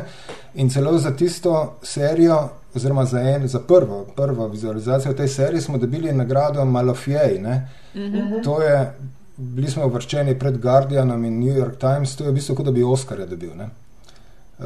[0.56, 2.38] In celo za tisto serijo
[2.75, 7.39] oziroma za, en, za prvo, prvo vizualizacijo tej seriji smo dobili nagrado Malofej.
[7.39, 8.43] Mm -hmm.
[8.43, 8.93] To je,
[9.38, 12.71] bili smo uvrščeni pred Guardianom in New York Times, to je v bistvu kot da
[12.71, 13.49] bi Oscarja dobil.
[13.51, 14.65] Uh,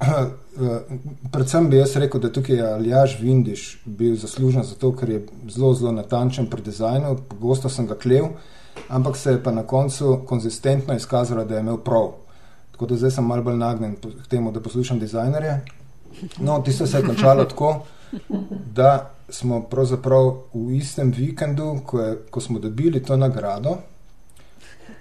[0.00, 0.78] uh,
[1.32, 5.26] predvsem bi jaz rekel, da tukaj je Aljaš Vindiš bil zaslužen za to, ker je
[5.48, 8.24] zelo, zelo natančen pri dizajnu, pogosto sem ga klev,
[8.88, 12.12] ampak se je pa na koncu konzistentno izkazalo, da je imel prav.
[12.72, 15.60] Tako da zdaj sem malo bolj nagnjen k temu, da poslušam dizajnerje.
[16.38, 17.86] No, tisto se je končalo tako,
[18.72, 23.76] da smo pravzaprav v istem vikendu, ko, je, ko smo dobili to nagrado,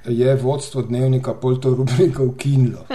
[0.06, 2.86] je vodstvo dnevnika pol to rubriko ukinilo.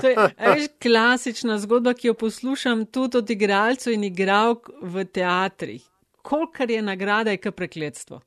[0.00, 5.84] to je veš, klasična zgodba, ki jo poslušam tudi od igralcev in igralk v teatrih.
[6.22, 8.20] Kolikor je nagrada, je kar prekletstvo.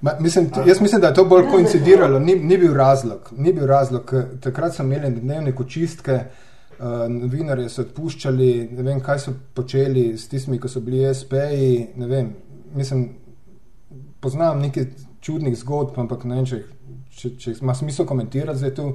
[0.00, 3.32] Ma, mislim, jaz mislim, da je to bolj koincidiralo, ni, ni bil razlog.
[3.36, 4.14] Ni bil razlog.
[4.40, 6.12] Takrat smo imeli dnevnik očistke.
[6.12, 6.49] Uh,
[6.80, 11.90] novinarje so odpuščali, ne vem, kaj so počeli s tistimi, ki so bili SP-ji.
[12.00, 12.32] Ne vem,
[12.76, 13.06] mislim,
[14.20, 14.88] poznam nekaj
[15.20, 16.62] čudnih zgodb, ampak ne vem, če,
[17.16, 18.90] če, če ima smisel komentirati zdaj tu.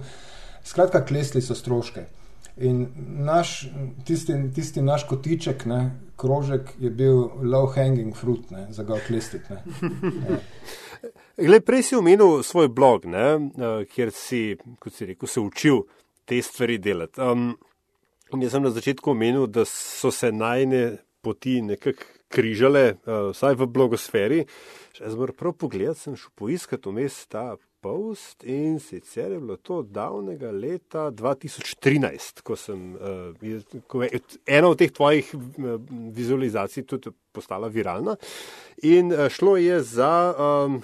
[0.66, 2.08] Skratka, klesli so stroške.
[2.66, 2.86] In
[3.22, 3.68] naš,
[4.08, 5.80] tisti, tisti naš kotiček, ne,
[6.18, 9.60] krožek, je bil low hanging fruit ne, za ga oklestiti.
[11.46, 15.84] Glede, prej si omenil svoj blog, ne, uh, kjer si, kot si rekel, se učil
[16.26, 17.22] te stvari delati.
[17.22, 17.58] Um,
[18.34, 23.56] In jaz sem na začetku omenil, da so se najne poti nekako križale, uh, vsaj
[23.60, 24.42] v blogosferi.
[24.96, 27.54] Če sem prav pogledal, sem šel poiskati vmes ta
[27.86, 34.72] post in sicer je bilo to davnega leta 2013, ko sem uh, ko je ena
[34.74, 35.78] od teh tvojih uh,
[36.18, 38.18] vizualizacij tudi postala viralna.
[38.90, 40.14] In šlo je za.
[40.34, 40.82] Um,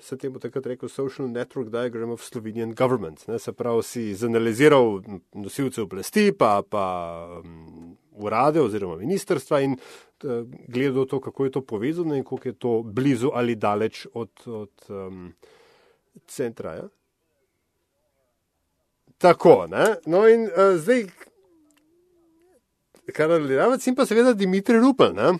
[0.00, 3.26] se temu takrat rekel Social Network Diagram of Slovenian Government.
[3.28, 5.02] Ne, se pravi, si zanaliziral
[5.34, 6.84] nosilce oblasti, pa, pa
[7.44, 9.76] um, urade oziroma ministrstva in
[10.68, 14.70] gledal to, kako je to povezano in koliko je to blizu ali daleč od, od
[14.88, 15.32] um,
[16.26, 16.74] centra.
[16.74, 16.88] Ja?
[19.18, 19.96] Tako, ne?
[20.06, 21.06] no in uh, zdaj,
[23.12, 25.12] kar ali ravno, in pa seveda Dimitri Rupel.
[25.14, 25.32] Ne?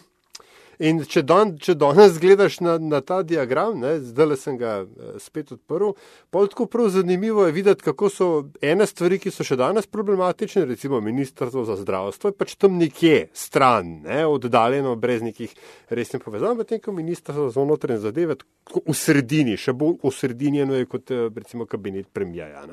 [0.83, 5.15] In če, don, če danes gledaš na, na ta diagram, zdaj le sem ga eh,
[5.23, 5.93] spet odprl,
[6.35, 8.29] pa je tako prav zanimivo videti, kako so
[8.65, 13.29] ene stvari, ki so še danes problematične, recimo ministrstvo za zdravstvo, je pač tam nekje
[13.37, 15.55] stran, ne, oddaljeno, brez nekih
[15.95, 18.39] resnih povezav, medtem ko ministrstvo za notranje zadeve
[18.75, 22.65] v sredini, še bolj v sredini je kot eh, recimo kabinet premijaja.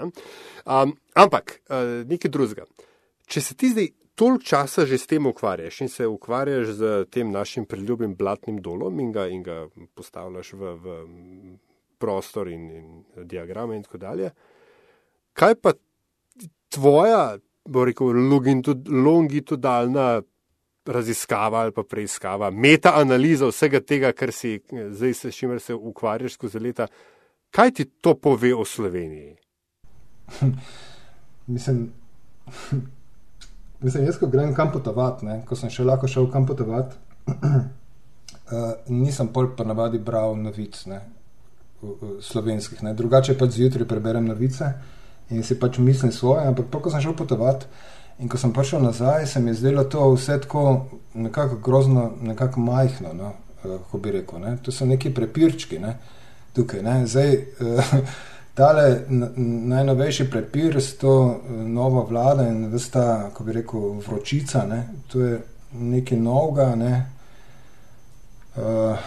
[0.66, 2.66] Um, ampak uh, nekaj drugega.
[3.32, 7.32] Če se ti zdaj toliko časa že s tem ukvarjaš in se ukvarjaš z tem
[7.32, 10.98] našim priljubim blatnim dolom in ga, in ga postavljaš v, v
[12.00, 14.32] prostor in, in diagrame in tako dalje.
[15.34, 15.74] Kaj pa
[16.70, 18.12] tvoja, bo rekel,
[18.88, 20.22] longitudinalna
[20.86, 26.34] raziskava ali pa preiskava, meta-analiza vsega tega, kar si zdaj se s čimer se ukvarjaš
[26.34, 26.88] skozi leta,
[27.52, 29.36] kaj ti to pove o Sloveniji?
[31.54, 31.92] Mislim.
[33.82, 37.56] Mislim, jaz, ko grem kam potovati, ko sem še lahko šel kam potovati, uh,
[39.04, 41.00] nisem pol pa navadi bral novic, ne,
[42.22, 42.84] slovenskih.
[42.86, 42.94] Ne.
[42.94, 44.70] Drugače pač zjutraj preberem novice
[45.34, 47.66] in si pač mislim svoje, ampak pa, ko sem šel potovati
[48.22, 52.62] in ko sem prišel nazaj, se mi je zdelo to vse tako nekako grozno, nekako
[52.62, 54.44] majhno, no, uh, ko bi rekel.
[54.46, 54.58] Ne.
[54.62, 55.96] To so neki prepirčki ne,
[56.54, 56.84] tukaj.
[56.86, 57.00] Ne.
[57.08, 57.34] Zdaj,
[57.66, 57.96] uh,
[58.54, 59.06] tale
[59.72, 65.40] najnovejši prepir s to novo vlado in vsta, ko bi rekel, vročica, ne, to je
[65.74, 66.76] nekaj novega.
[66.76, 67.06] Ne.
[68.56, 68.98] Uh,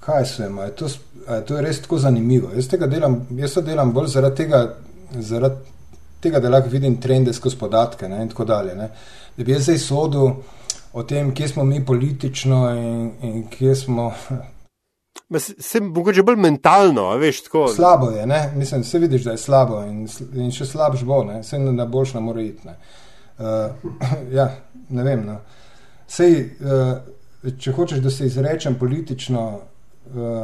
[0.00, 0.86] kaj se ima, je to,
[1.34, 2.50] je to res tako zanimivo.
[2.54, 4.62] Jaz, delam, jaz to delam bolj zaradi tega,
[5.12, 5.56] zaradi
[6.20, 8.74] tega, da lahko vidim trende skozi podatke ne, in tako dalje.
[8.74, 8.88] Ne.
[9.36, 10.32] Da bi jaz zdaj sodel
[10.92, 14.12] o tem, kje smo mi politično in, in kje smo.
[15.38, 17.68] Se mogoče bolj mentalno, veš, tako.
[17.68, 18.52] Slabo je, ne?
[18.56, 21.42] mislim, se vidiš, da je slabo in, in še slabš bo, ne?
[21.46, 22.66] se na boljš ne more iti.
[22.66, 22.74] Ne?
[23.38, 23.92] Uh,
[24.38, 24.48] ja,
[24.88, 25.22] ne vem.
[25.26, 25.38] No.
[26.10, 26.34] Sej,
[26.66, 29.44] uh, če hočeš, da se izrečem politično,
[30.10, 30.42] uh,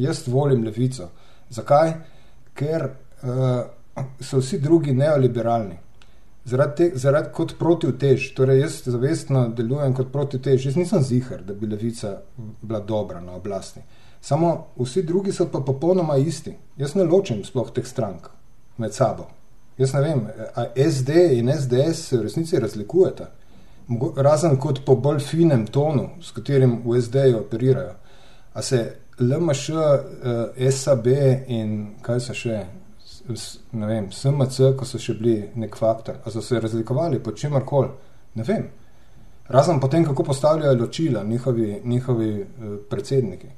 [0.00, 1.10] jaz volim levico.
[1.52, 1.92] Zakaj?
[2.56, 5.76] Ker uh, so vsi drugi neoliberalni.
[6.44, 11.54] Zaradi, te, zaradi kot protivtež, torej jaz zavestno delujem kot protivtež, jaz nisem zihar, da
[11.54, 12.16] bi levica
[12.62, 13.84] bila dobra na oblasti.
[14.22, 16.54] Samo vsi drugi so pa popolnoma isti.
[16.76, 18.28] Jaz ne ločim sploh teh strank
[18.78, 19.26] med sabo.
[19.78, 23.30] Jaz ne vem, ali SD in SDS se v resnici razlikujeta,
[24.16, 27.94] razen kot po bolj finem tonu, s katerim v SD-ju operirajo.
[28.54, 28.82] A se
[29.18, 31.06] LMŠ, eh, SAB
[31.46, 32.60] in kaj so še,
[33.72, 37.64] ne vem, SMC, ko so še bili nek faktor, ali so se razlikovali po čemer
[37.66, 37.90] koli,
[38.34, 38.68] ne vem.
[39.48, 43.48] Razen potem, kako postavljajo ločila njihovi, njihovi uh, predsedniki.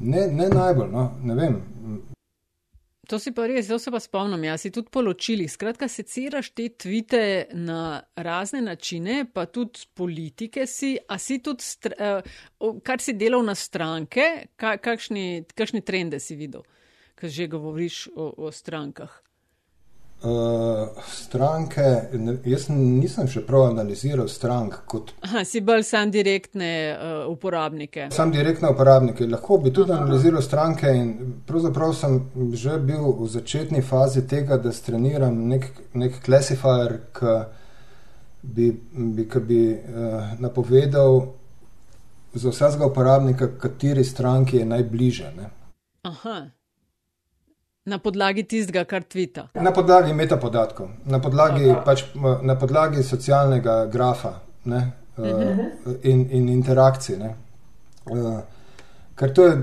[0.00, 1.56] Ne, ne najbolj, no, ne vem.
[3.08, 5.44] To si pa res, zdaj se pa spomnim, jaz si tudi poločili.
[5.48, 7.20] Skratka, seciraš te tvite
[7.52, 12.24] na razne načine, pa tudi politike si, a si tudi, uh,
[12.82, 16.64] kar si delal na stranke, kakšni, kakšni trende si videl?
[17.14, 19.23] ki že govoriš o, o strankah?
[20.24, 21.82] Uh, stranke,
[22.16, 24.78] ne, jaz nisem še prav analiziral strank.
[24.88, 25.10] Kot...
[25.26, 28.06] Aha, si bolj sam direktne uh, uporabnike.
[28.14, 29.26] Sam direktne uporabnike.
[29.28, 30.06] Lahko bi tudi Aha.
[30.06, 31.12] analiziral stranke in
[31.44, 32.16] pravzaprav sem
[32.56, 37.36] že bil v začetni fazi tega, da streniram nek, nek classifier, ki
[38.40, 41.20] bi, bi, ki bi uh, napovedal
[42.32, 45.32] za vsakega uporabnika, kateri stranki je najbliže.
[45.36, 45.50] Ne?
[46.08, 46.38] Aha.
[47.84, 49.50] Na podlagi tistega, kar tvita.
[49.60, 52.06] Na podlagi metapodatkov, na podlagi, pač,
[52.42, 54.80] na podlagi socialnega grafa ne,
[55.20, 55.60] uh,
[56.00, 57.18] in, in interakcij.
[58.08, 58.38] Uh,
[59.20, 59.58] ker to, je,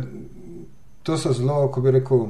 [1.01, 2.27] to so zelo, ko bi rekel,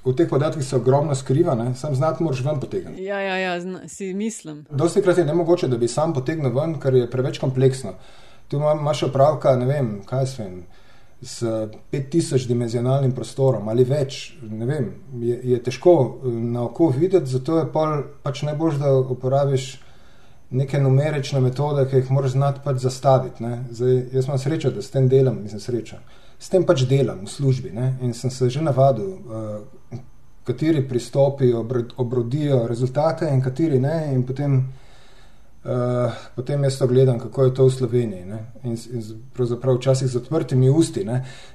[0.00, 3.04] v teh podatkih se ogromno skriva, sam znati moraš ven potegniti.
[3.04, 4.64] Ja, ja, ja zna, si mislim.
[4.70, 7.98] Dosti krat je ne mogoče, da bi sam potegnil ven, ker je preveč kompleksno.
[8.48, 10.60] Tu imaš opravka, ne vem, kaj s tem
[11.22, 11.42] s
[11.92, 14.90] 5000 dimenzionalnim prostorom ali več, ne vem,
[15.22, 19.70] je, je težko eh, na oko videti, zato je pol, pač najbolj, da uporabiš
[20.50, 23.44] neke numerične metode, ki jih moraš znati pač zastaviti.
[23.70, 25.98] Zdaj, jaz imam srečo, da s tem delam, mislim srečo.
[26.38, 27.96] S tem pač delam v službi ne?
[28.02, 29.98] in sem se že navadil, uh,
[30.46, 31.50] kateri pristopi
[31.96, 34.12] obrodijo rezultate in kateri ne.
[34.14, 34.60] In potem
[35.66, 38.24] Uh, potem jaz to gledam, kako je to v Sloveniji.
[38.24, 38.38] Ne?
[38.62, 39.02] In, in
[39.34, 41.02] pravzaprav včasih z odprtimi usti.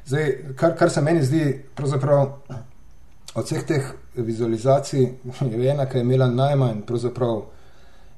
[0.06, 1.46] Zdaj, kar, kar se meni zdi,
[1.76, 2.26] pravzaprav
[3.36, 5.04] od vseh teh vizualizacij
[5.52, 7.46] je ena, ki je imela najmanj, pravzaprav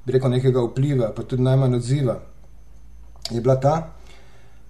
[0.06, 2.18] rekel, nekega vpliva, pa tudi najmanj odziva,
[3.30, 3.76] je bila ta,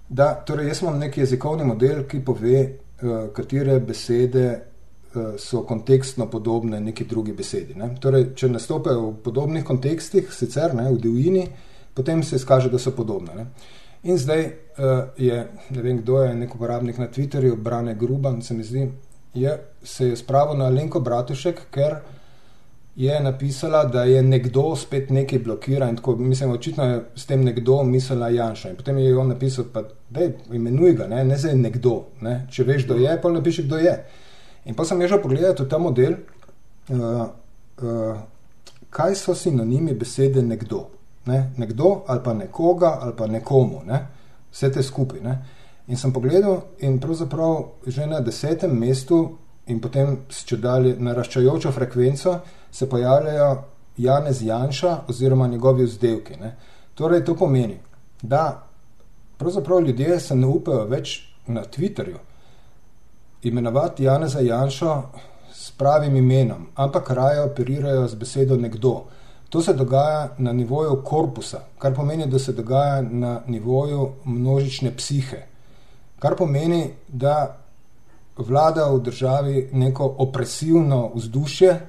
[0.08, 2.60] da torej jaz imam neki jezikovni model, ki pove,
[3.00, 4.73] uh, katere besede
[5.38, 7.74] so kontekstno podobne neki drugi besedi.
[7.74, 7.94] Ne?
[8.00, 11.46] Torej, če nastopajo v podobnih kontekstih, sicer ne, v divjini,
[11.94, 13.34] potem se izkaže, da so podobne.
[13.36, 13.46] Ne?
[14.04, 15.38] In zdaj uh, je,
[15.70, 18.88] ne vem kdo je, nek uporabnik na Twitterju, Brane Gruban, se mi zdi,
[19.34, 21.96] je, se je spravil na Lenko Bratušek, ker
[22.96, 27.44] je napisala, da je nekdo spet nekaj blokiral in tako, mislim, očitno je s tem
[27.44, 28.70] nekdo mislila Janša.
[28.70, 32.46] In potem je on napisal, pa da je imenuj ga, ne, ne zdaj nekdo, ne?
[32.50, 33.96] če veš, kdo je, pa napiši, kdo je.
[34.64, 36.16] In pa sem že pogledal ta model,
[36.88, 38.16] uh, uh,
[38.90, 40.88] kaj so sinonimi besede nekdo.
[41.26, 41.52] Ne?
[41.56, 44.06] Nekdo ali pa nekoga ali pa nekomu, ne?
[44.52, 45.20] vse te skupaj.
[45.20, 45.38] Ne?
[45.88, 51.72] In sem pogledal, in pravzaprav že na desetem mestu, in potem s če dalje naraščajočo
[51.72, 52.38] frekvenco,
[52.70, 53.64] se pojavljajo
[53.96, 56.36] Janez Janša oziroma njegovi vzdelki.
[56.40, 56.56] Ne?
[56.94, 57.78] Torej, to pomeni,
[58.22, 58.62] da
[59.36, 62.18] pravzaprav ljudje se ne upajo več na Twitterju
[63.44, 65.02] imenovati Janeza Janša
[65.52, 69.04] s pravim imenom, ampak raje operirajo z besedo nekdo.
[69.48, 75.46] To se dogaja na nivoju korpusa, kar pomeni, da se dogaja na nivoju množične psihe.
[76.18, 77.56] Kar pomeni, da
[78.36, 81.86] vlada v državi neko opresivno vzdušje, eh,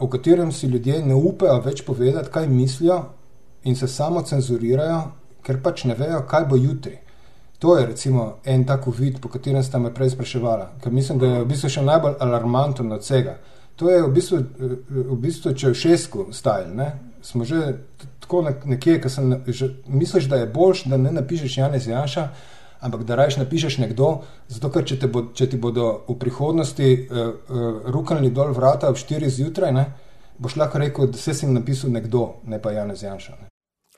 [0.00, 3.04] o katerem si ljudje ne upajo več povedati, kaj mislijo,
[3.64, 5.02] in se samo cenzurirajo,
[5.42, 6.98] ker pač ne vejo, kaj bo jutri.
[7.62, 11.26] To je recimo en tak vid, po katerem ste me prej spraševali, ker mislim, da
[11.26, 13.36] je v bistvu še najbolj alarmanten od vsega.
[13.78, 14.40] To je v bistvu,
[14.90, 16.88] v bistvu če v šestku stajl, ne?
[17.22, 17.60] smo že
[18.20, 22.26] tako nekje, ki sem že, misliš, da je boljš, da ne napišeš Janez Janša,
[22.82, 24.10] ampak da rajš napišeš nekdo,
[24.50, 28.98] zato ker če, bo, če ti bodo v prihodnosti uh, uh, rukali dol vrata ob
[28.98, 29.86] 4 zjutraj, ne,
[30.42, 33.38] boš lahko rekel, da si napisal nekdo, ne pa Janez Janša.
[33.38, 33.51] Ne.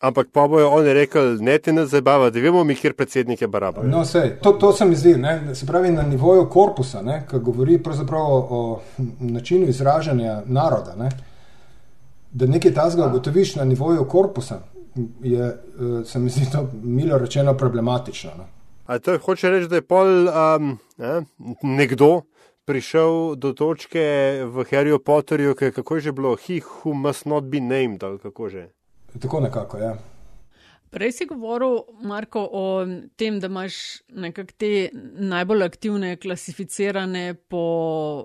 [0.05, 3.48] Ampak pa bojo oni rekli, ne te ne zabava, da vemo mi, kjer predsednik je
[3.48, 3.82] baraba.
[3.88, 7.00] No, sej, to, to se mi zdi, ne, se pravi na nivoju korpusa,
[7.30, 8.80] ki govori pravzaprav o, o
[9.20, 10.92] načinu izražanja naroda.
[10.98, 11.09] Ne,
[12.34, 14.61] da nekaj tazga ugotoviš na nivoju korpusa,
[15.22, 18.30] je, eh, se mi zdi to milo rečeno problematično.
[18.38, 18.44] Ne.
[18.86, 21.22] A to hoče reči, da je pol um, ne,
[21.62, 22.22] nekdo
[22.64, 24.05] prišel do točke
[24.44, 28.48] v Harryju Potterju, kako je že bilo, he who must not be named, ali kako
[28.48, 28.68] že.
[29.20, 29.96] Tako nekako, ja.
[30.94, 32.86] Prej si govoril, Marko, o
[33.18, 33.74] tem, da imaš
[34.14, 37.62] nekako te najbolj aktivne, klasificirane po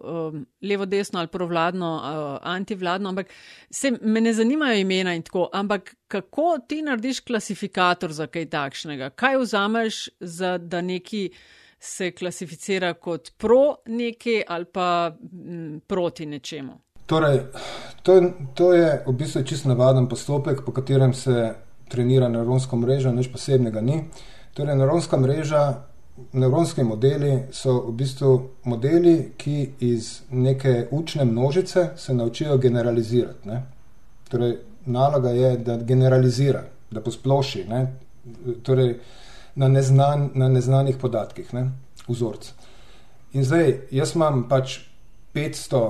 [0.03, 3.33] um, levo, desno ali provladno, uh, antivladno, ampak
[3.69, 9.09] se me ne zanimajo imena in tako, ampak kako ti narediš klasifikator za kaj takšnega?
[9.09, 11.31] Kaj vzameš, za, da neki
[11.79, 16.77] se klasificira kot pro neki ali pa m, proti nečemu?
[17.09, 17.39] Torej,
[18.03, 18.21] to,
[18.53, 21.53] to je v bistvu čisto navaden postopek, po katerem se
[21.89, 24.03] trenira nevronsko mrežo, nič posebnega ni.
[24.53, 25.61] Torej, nevronska mreža,
[26.37, 28.33] nevronski modeli so v bistvu
[28.69, 33.49] modeli, ki iz neke učne množice se naučijo generalizirati.
[33.49, 33.63] Ne?
[34.29, 37.79] Torej, naloga je, da generalizira, da posploši ne?
[38.63, 38.99] Torej,
[39.55, 41.71] na, neznan, na neznanih podatkih, ne?
[42.07, 42.51] vzorc.
[43.33, 44.77] In zdaj, jaz imam pač
[45.33, 45.81] 500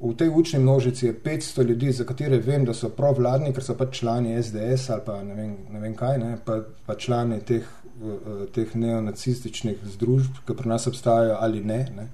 [0.00, 3.76] v tej učni množici je 500 ljudi, za katere vem, da so provladni, ker so
[3.76, 7.66] pač člani SDS ali pa ne vem, ne vem kaj, ne, pa, pa člani teh,
[8.00, 11.80] uh, teh neonacističnih združb, ki pri nas obstajajo ali ne.
[11.96, 12.08] ne.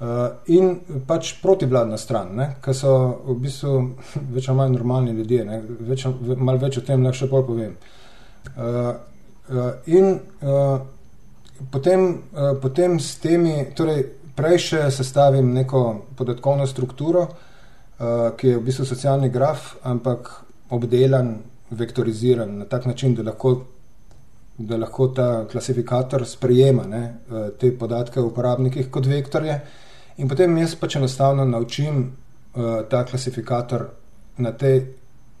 [0.00, 2.94] Uh, in pač protivladna stran, ki so
[3.28, 3.76] v bistvu
[4.36, 7.76] več ali manj normalni ljudje, več, malo več o tem lahko še pol povem.
[8.56, 8.90] Uh,
[9.52, 10.80] uh, in uh,
[11.70, 17.34] potem, uh, potem s temi, torej prej še sestavim neko podatkovno strukturo, uh,
[18.36, 20.30] ki je v bistvu socialni graf, ampak
[20.74, 21.38] obdelan,
[21.74, 23.64] vektoriziran na tak način, da lahko,
[24.58, 29.60] da lahko ta klasifikator sprejema ne, uh, te podatke o uporabnikih kot vektorje.
[30.18, 32.08] In potem jaz pač enostavno naučim uh,
[32.90, 33.86] ta klasifikator
[34.38, 34.86] na, te,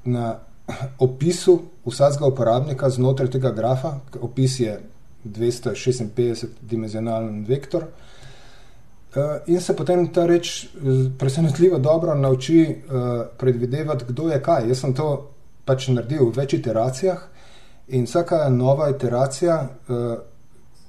[0.04, 0.38] na
[1.06, 4.00] opisu vsakega uporabnika znotraj tega grafa.
[4.22, 4.80] Opis je
[5.24, 7.82] 256-dimenzionalen vektor.
[7.82, 7.88] Uh,
[9.46, 14.68] in se potem ta reč uh, presenetljivo dobro nauči uh, predvidevati, kdo je kaj.
[14.68, 15.30] Jaz sem to
[15.64, 17.22] pač naredil v več iteracijah
[17.88, 19.54] in vsaka nova iteracija,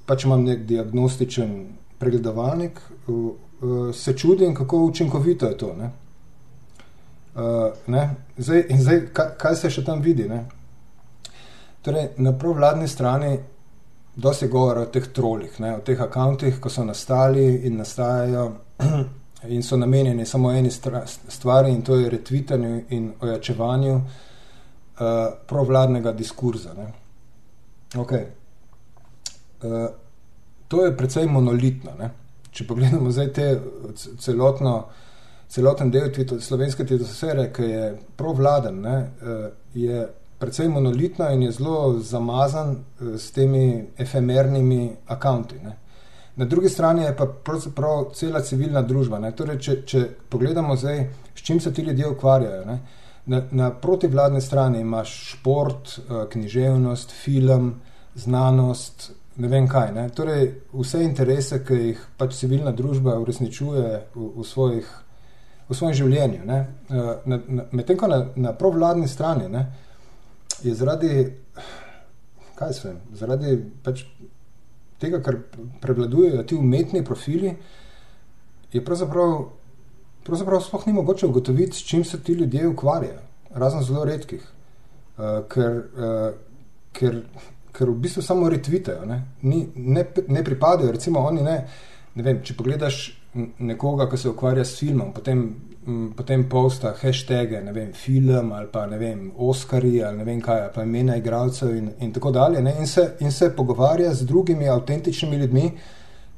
[0.07, 1.49] pač imam nek diagnostičen
[1.99, 2.80] pregledovalnik,
[3.93, 5.73] se čudim, kako učinkovito je to.
[5.76, 5.89] Ne?
[7.88, 8.03] Ne?
[8.38, 10.28] Zdaj, in zdaj, kaj, kaj se še tam vidi?
[10.30, 10.45] Ne?
[11.84, 13.36] Torej, na provladni strani
[14.16, 18.51] dosti govora o teh trolih, ne, o teh akantih, ko so nastali in nastajajo
[19.55, 24.01] in so namenjeni samo eni stvari in to je retvitanju in ojačevanju uh,
[25.47, 26.70] provladnega diskurza.
[27.95, 28.26] Okay.
[29.63, 29.89] Uh, eh,
[30.68, 31.91] to je precej monolitno.
[31.99, 32.09] Ne.
[32.51, 33.47] Če pogledamo zdaj te
[34.20, 34.88] celotno,
[35.49, 36.11] celoten del
[36.41, 40.07] slovenske tvitosfere, ki je provladen, ne, uh, je
[40.46, 43.66] precej monolitna in je zelo zamazan eh, s temi
[43.98, 45.60] efemernimi akonti.
[46.36, 47.28] Na drugi strani je pa
[48.14, 49.20] cela civilna družba.
[49.32, 52.66] Torej, če, če pogledamo zdaj, s čim se ti ljudje ukvarjajo.
[52.66, 52.80] Ne?
[53.26, 57.74] Na, na protivladni strani imaš šport, eh, književnost, film,
[58.16, 59.93] znanost, ne vem kaj.
[59.96, 60.10] Ne?
[60.10, 64.91] Torej, vse interese, ki jih pač civilna družba uresničuje v, v, svojih,
[65.70, 66.43] v svojem življenju.
[66.52, 67.39] Eh,
[67.72, 69.66] medtem ko na, na provladni strani ne,
[70.64, 71.12] je zaradi,
[72.56, 74.06] kaj se vem, zaradi pač
[74.99, 75.38] tega, kar
[75.82, 77.56] prevladujejo ti umetni profili,
[78.74, 79.36] je pravzaprav,
[80.26, 83.20] pravzaprav sploh ni mogoče ugotoviti, s čim se ti ljudje ukvarjajo,
[83.56, 84.43] razen zelo redkih,
[85.18, 86.30] uh, ker, uh,
[86.95, 87.22] ker,
[87.76, 91.60] ker v bistvu samo retvitajo, ne, Ni, ne, ne pripadajo, recimo oni ne,
[92.16, 93.06] ne vem, če pogledaš
[93.59, 95.47] nekoga, ki se ukvarja s filmom, potem
[96.15, 100.69] potem posta hashtage, ne vem, film ali pa ne vem, Oscari ali ne vem kaj,
[100.73, 102.59] pa imena igralcev in, in tako dalje.
[102.59, 105.71] In se, in se pogovarja z drugimi avtentičnimi ljudmi,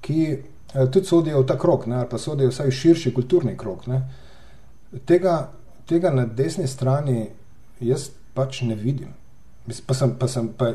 [0.02, 3.56] ki eh, tudi sodijo v ta krok, ne, ali pa sodijo vsaj v širši kulturni
[3.58, 3.88] krok.
[5.06, 5.38] Tega,
[5.88, 7.30] tega na desni strani
[7.80, 9.16] jaz pač ne vidim.
[9.88, 10.74] Pa sem, pa sem, pa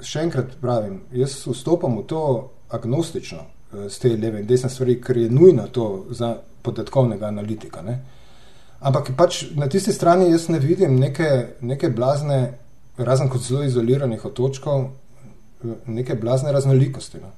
[0.00, 2.24] še enkrat pravim, jaz vstopam v to
[2.72, 7.82] agnostično z eh, te leve in desne stvari, ker je nujno to za podatkovnega analitika.
[7.82, 7.98] Ne?
[8.80, 12.58] Ampak pač na tisti strani jaz ne vidim neke, neke blazne,
[12.98, 14.88] razen kot zelo izoliranih otočkov,
[15.86, 17.18] neke blazne raznolikosti.
[17.22, 17.32] No.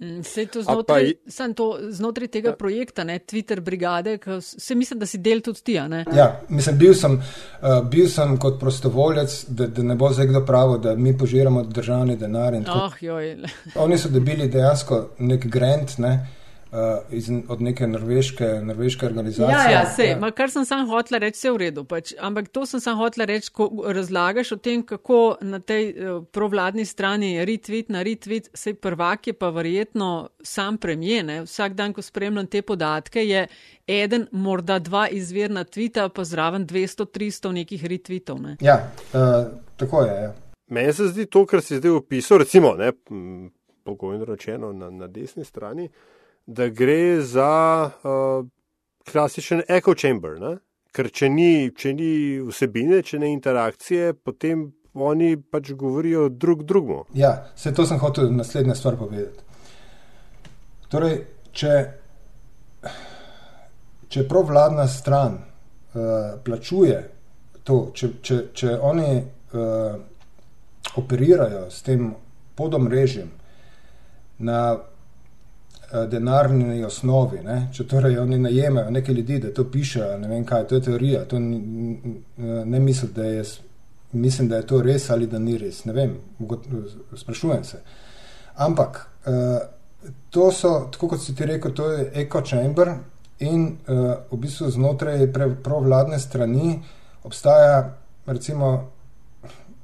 [0.00, 2.56] Vse mm, to znotraj, pa, to znotraj tega ja.
[2.56, 5.72] projekta, ne, Twitter brigade, se mislim, da si del tudi ti.
[5.72, 10.44] Ja, mislim, bil sem, uh, bil sem kot prostovoljec, da, da ne bo zdaj kdo
[10.46, 12.54] pravo, da mi požiramo državni denar.
[12.54, 12.92] Oh,
[13.84, 15.98] Oni so dobili dejansko nek grant.
[15.98, 16.26] Ne,
[17.10, 19.72] iz, od neke norveške, norveške organizacije.
[19.72, 20.30] Ja, ja, se, ja.
[20.30, 21.84] kar sem sam hotel reči, vse v redu.
[21.84, 22.12] Pač.
[22.18, 26.84] Ampak to sem sam hotel reči, ko razlagaš o tem, kako na tej uh, provladni
[26.84, 31.42] strani je retweet na retweet, se prvak je pa verjetno sam premijene.
[31.42, 33.46] Vsak dan, ko spremljam te podatke, je
[33.86, 38.40] eden, morda dva izvirna tvita, pa zraven 200-300 nekih retweetov.
[38.42, 38.56] Ne.
[38.60, 38.80] Ja,
[39.12, 39.46] uh,
[39.76, 40.16] tako je.
[40.22, 40.34] Ja.
[40.66, 42.92] Meni se zdi to, kar si zdaj opisal, recimo, ne,
[43.84, 46.14] pogojno rečeno na, na desni strani, uh,
[46.46, 48.46] da gre za uh,
[49.10, 50.38] klasičen echo chamber.
[50.40, 50.56] Ne?
[50.94, 52.12] Ker če ni, če ni
[52.44, 57.04] vsebine, če ne interakcije, potem oni pač govorijo drug drugemu.
[57.18, 59.42] Ja, se to sem hotel naslednja stvar povedati.
[60.92, 61.16] Torej,
[61.50, 61.72] če,
[64.08, 67.00] če prav vladna stran uh, plačuje
[67.64, 69.96] to, če, če, če oni uh,
[71.00, 72.12] operirajo s tem
[72.54, 73.32] podomrežjem
[74.44, 74.60] na
[76.10, 77.40] denarni osnovi.
[77.44, 77.68] Ne?
[77.72, 81.24] Če torej oni najemajo nekaj ljudi, da to pišejo, ne vem kaj, to je teorija,
[81.30, 81.98] to ni,
[82.36, 83.44] ne mislim, da je,
[84.12, 86.16] mislim, da je to res ali da ni res, ne vem,
[87.16, 87.80] sprašujem se.
[88.54, 89.58] Ampak eh,
[90.30, 92.94] to so, tako kot si ti rekel, to je echo chamber
[93.38, 95.26] in eh, v bistvu znotraj
[95.62, 96.78] provladne strani
[97.24, 98.90] obstaja recimo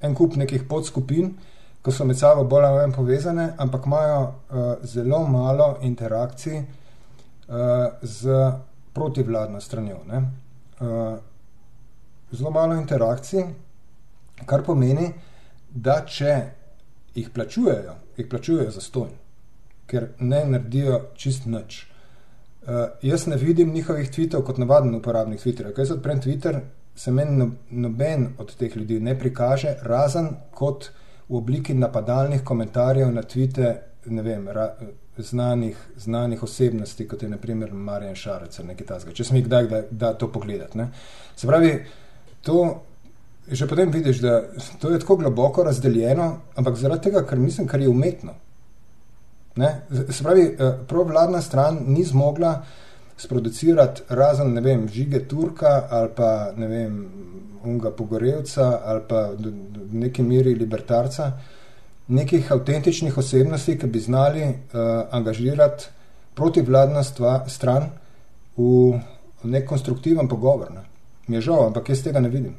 [0.00, 1.34] en kup nekih podskupin,
[1.82, 7.54] ko so med sabo bolj ali manj povezane, ampak imajo uh, zelo malo interakcij uh,
[8.02, 8.52] z
[8.92, 9.98] protivladno stranjo.
[10.06, 11.18] Uh,
[12.32, 13.44] zelo malo interakcij,
[14.46, 15.12] kar pomeni,
[15.70, 16.34] da če
[17.14, 19.14] jih plačujejo, jih plačujejo za stojn,
[19.86, 21.86] ker ne naredijo čist nič.
[22.60, 25.72] Uh, jaz ne vidim njihovih tvitev kot navaden uporabnik Twitterja.
[25.74, 26.60] Kaj se odprem Twitter,
[26.94, 30.90] se meni no, noben od teh ljudi ne prikaže, razen kot
[31.30, 33.74] v obliki napadalnih komentarjev na tvite
[34.04, 34.74] vem, ra,
[35.18, 39.12] znanih, znanih osebnosti, kot je naprimer Marjan Šarec ali nekaj tasga.
[39.12, 40.78] Če sem jih kdaj da, to pogledati.
[40.78, 40.90] Ne?
[41.36, 41.74] Se pravi,
[42.42, 42.62] to
[43.50, 44.42] že potem vidiš, da
[44.78, 48.34] to je tako globoko razdeljeno, ampak zaradi tega, ker mislim, kar je umetno.
[49.56, 49.70] Ne?
[50.10, 52.52] Se pravi, eh, provladna stran ni zmogla
[53.20, 57.00] sproducirati razen, ne vem, žige Turka ali pa, ne vem,
[57.64, 59.52] unga pogorevca ali pa v
[60.04, 61.32] neki meri libertarca,
[62.08, 64.54] nekih avtentičnih osebnosti, ki bi znali uh,
[65.10, 65.90] angažirati
[66.34, 67.90] protivladna stva, stran
[68.56, 69.00] v,
[69.44, 70.72] nek konstruktiven pogovor.
[70.72, 70.86] Ne.
[71.28, 72.56] Mi je žal, ampak jaz tega ne vidim.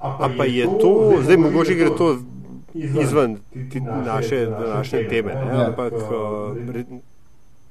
[0.00, 2.16] A pa je to, zdaj mogoče gre to
[2.74, 3.38] izven
[4.06, 7.09] naše današnje teme, ne, ampak uh,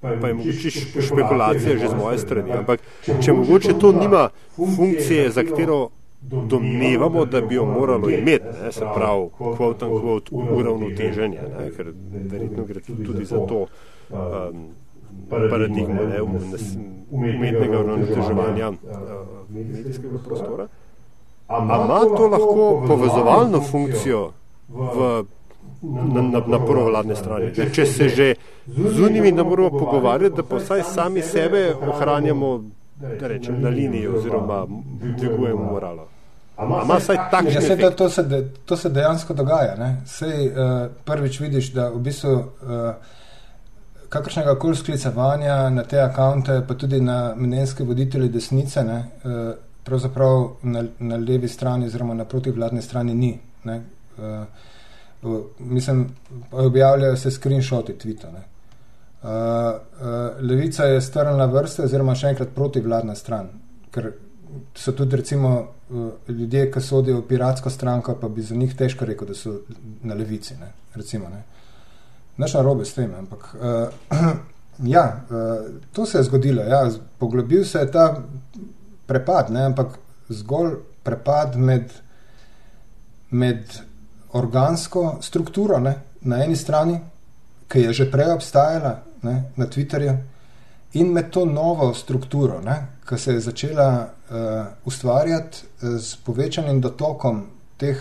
[0.01, 0.69] pa je mogoče
[1.01, 2.51] špekulacija že z moje strani.
[2.51, 2.79] Ampak
[3.21, 5.89] če mogoče to nima funkcije, za katero
[6.21, 12.65] domnevamo, da bi jo moralo imeti, ne, se pravi, quote unquote, uravnoteženje, ne, ker verjetno
[12.65, 13.65] gre tudi za to
[14.09, 14.67] um,
[15.29, 16.21] paradigmo ne,
[17.11, 18.75] umetnega uravnoteževanja uh,
[19.49, 20.67] medijskega prostora.
[21.47, 24.31] Ampak ima to lahko povezovalno funkcijo
[24.69, 25.23] v
[25.82, 27.51] na, na, na provladne strani.
[27.57, 27.69] Ne?
[27.73, 28.36] Če se že
[28.67, 32.63] z njimi ne moramo pogovarjati, da pa vsaj sami sebe ohranjamo
[33.21, 34.65] rečem, na liniji oziroma
[35.17, 36.07] dvigujemo moralo.
[36.57, 39.95] Ama vsaj takšne ja, se, to, se de, to se dejansko dogaja.
[40.05, 42.43] Sej, uh, prvič vidiš, da v bistvu uh,
[44.09, 49.53] kakršnega koli sklicevanja na te akonte, pa tudi na mnenjske voditelje desnice, ne, uh,
[49.84, 53.38] pravzaprav na, na levi strani oziroma na protivladni strani ni.
[53.63, 53.82] Ne,
[54.17, 54.43] uh,
[55.59, 56.09] mislim,
[56.51, 58.30] objavljajo se screenshoti Twitter.
[58.30, 63.49] Uh, uh, levica je strnila vrste, oziroma še enkrat protivladna stran,
[63.91, 64.13] ker
[64.76, 69.05] so tudi recimo uh, ljudje, ki sodijo v piratsko stranko, pa bi za njih težko
[69.05, 69.57] rekel, da so
[70.07, 70.55] na levici.
[70.59, 70.72] Ne?
[70.95, 71.43] Recimo, ne?
[72.39, 74.24] Naš narobe s tem, ampak uh,
[74.95, 76.63] ja, uh, to se je zgodilo.
[76.63, 76.86] Ja,
[77.20, 78.07] poglobil se je ta
[79.05, 79.65] prepad, ne?
[79.74, 79.99] ampak
[80.30, 81.91] zgolj prepad med,
[83.30, 83.82] med
[84.34, 86.99] organsko strukturo ne, na eni strani,
[87.67, 90.17] ki je že prej obstajala ne, na Twitterju,
[90.93, 94.38] in med to novo strukturo, ne, ki se je začela uh,
[94.86, 97.43] ustvarjati z eh, povečanim dotokom
[97.77, 97.97] teh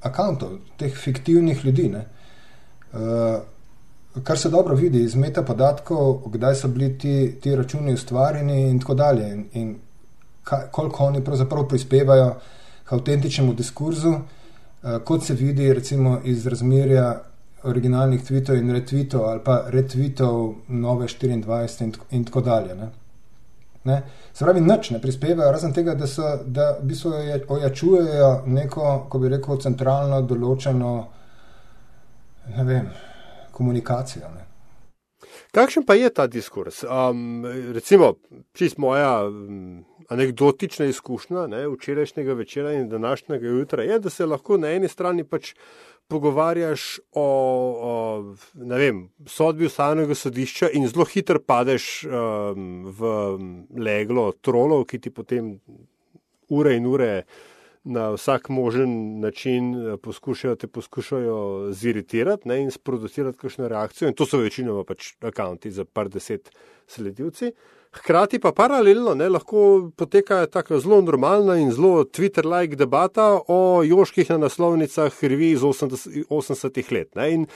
[0.00, 1.88] akantov, teh fiktivnih ljudi.
[1.88, 2.04] Ne,
[2.92, 3.40] uh,
[4.22, 8.78] Kar se dobro vidi iz meta podatkov, kdaj so bili ti, ti računi ustvarjeni, in
[8.80, 9.74] tako dalje, in, in
[10.44, 12.28] kaj, koliko oni pravzaprav prispevajo
[12.84, 14.43] k avtentičnemu diskurzu, uh,
[15.04, 17.22] kot se vidi recimo iz razmerja
[17.64, 22.74] originalnih tweetov in retvitov ali pa retvitov nove 24 in, in tako dalje.
[22.74, 22.90] Ne?
[23.84, 24.02] Ne?
[24.32, 27.12] Se pravi, nič ne prispevajo, razen tega, da, so, da v bistvu
[27.48, 30.92] ojačujejo neko, ko bi rekel, centralno določeno
[32.56, 32.88] ne vem,
[33.52, 34.30] komunikacijo.
[34.34, 34.44] Ne?
[35.54, 36.82] Kakšen pa je ta diskurs?
[36.84, 37.44] Um,
[37.76, 38.14] recimo,
[38.56, 44.56] čist moja um, anekdotična izkušnja ne, včerajšnjega večera in današnjega jutra je, da se lahko
[44.56, 45.54] na eni strani pač
[46.08, 47.24] pogovarjaš o,
[47.80, 53.16] o vem, sodbi ustavnega sodišča in zelo hitro padeš um, v
[53.80, 55.54] leglo trolov, ki ti potem
[56.52, 57.24] ure in ure
[57.84, 64.08] na vsak možen način eh, poskušajo te poskušajo ziritirati ne, in sproducirati kakšno reakcijo.
[64.08, 66.50] In to so večinoma pač akanti za par deset
[66.86, 67.52] sledilci.
[67.94, 74.30] Hkrati pa paralelno ne, lahko poteka tako zelo normalna in zelo Twitter-like debata o joških
[74.34, 77.14] na naslovnicah revij iz 80-ih let.
[77.14, 77.30] Ne.
[77.34, 77.46] In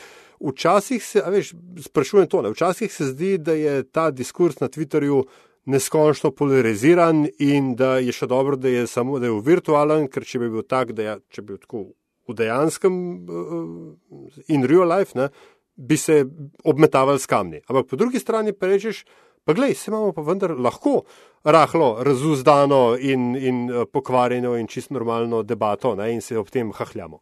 [0.40, 1.52] včasih se, veš,
[1.88, 5.24] sprašujem to, ne, včasih se zdi, da je ta diskurs na Twitterju
[5.68, 10.40] neskončno polariziran in da je še dobro, da je samo da je virtualen, ker če
[10.40, 11.84] bi bil tak, da je, če bi bil tako
[12.28, 12.94] v dejanskem
[13.28, 15.28] uh, in real life, ne,
[15.76, 16.22] bi se
[16.64, 17.60] obmetavali s kamni.
[17.66, 19.04] Ampak po drugi strani pa rečeš,
[19.48, 21.06] Pa glej, se imamo pa vendar lahko
[21.44, 26.72] rahlo razuzdano in, in eh, pokvarjeno in čisto normalno debato ne, in se ob tem
[26.72, 27.18] hahljamo.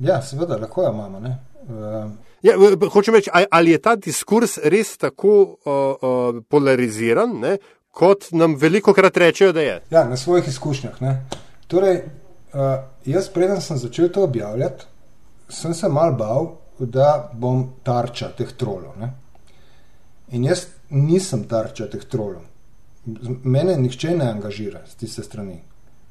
[0.00, 1.18] Ja, seveda, lahko jo imamo.
[1.18, 2.10] Uh...
[2.42, 2.58] Ja,
[2.92, 7.56] hočem reči, ali je ta diskurs res tako uh, uh, polariziran, ne,
[7.90, 9.80] kot nam veliko krat rečejo, da je?
[9.90, 11.00] Ja, na svojih izkušnjah.
[11.00, 11.14] Ne.
[11.72, 12.02] Torej,
[12.52, 14.84] uh, jaz, preden sem začel to objavljati,
[15.48, 19.00] sem se mal bal, da bom tarča teh trolov.
[19.00, 19.14] Ne.
[20.30, 22.46] In jaz nisem tarča teh trolov.
[23.42, 25.60] Mene nihče ne angažira z tiste strani.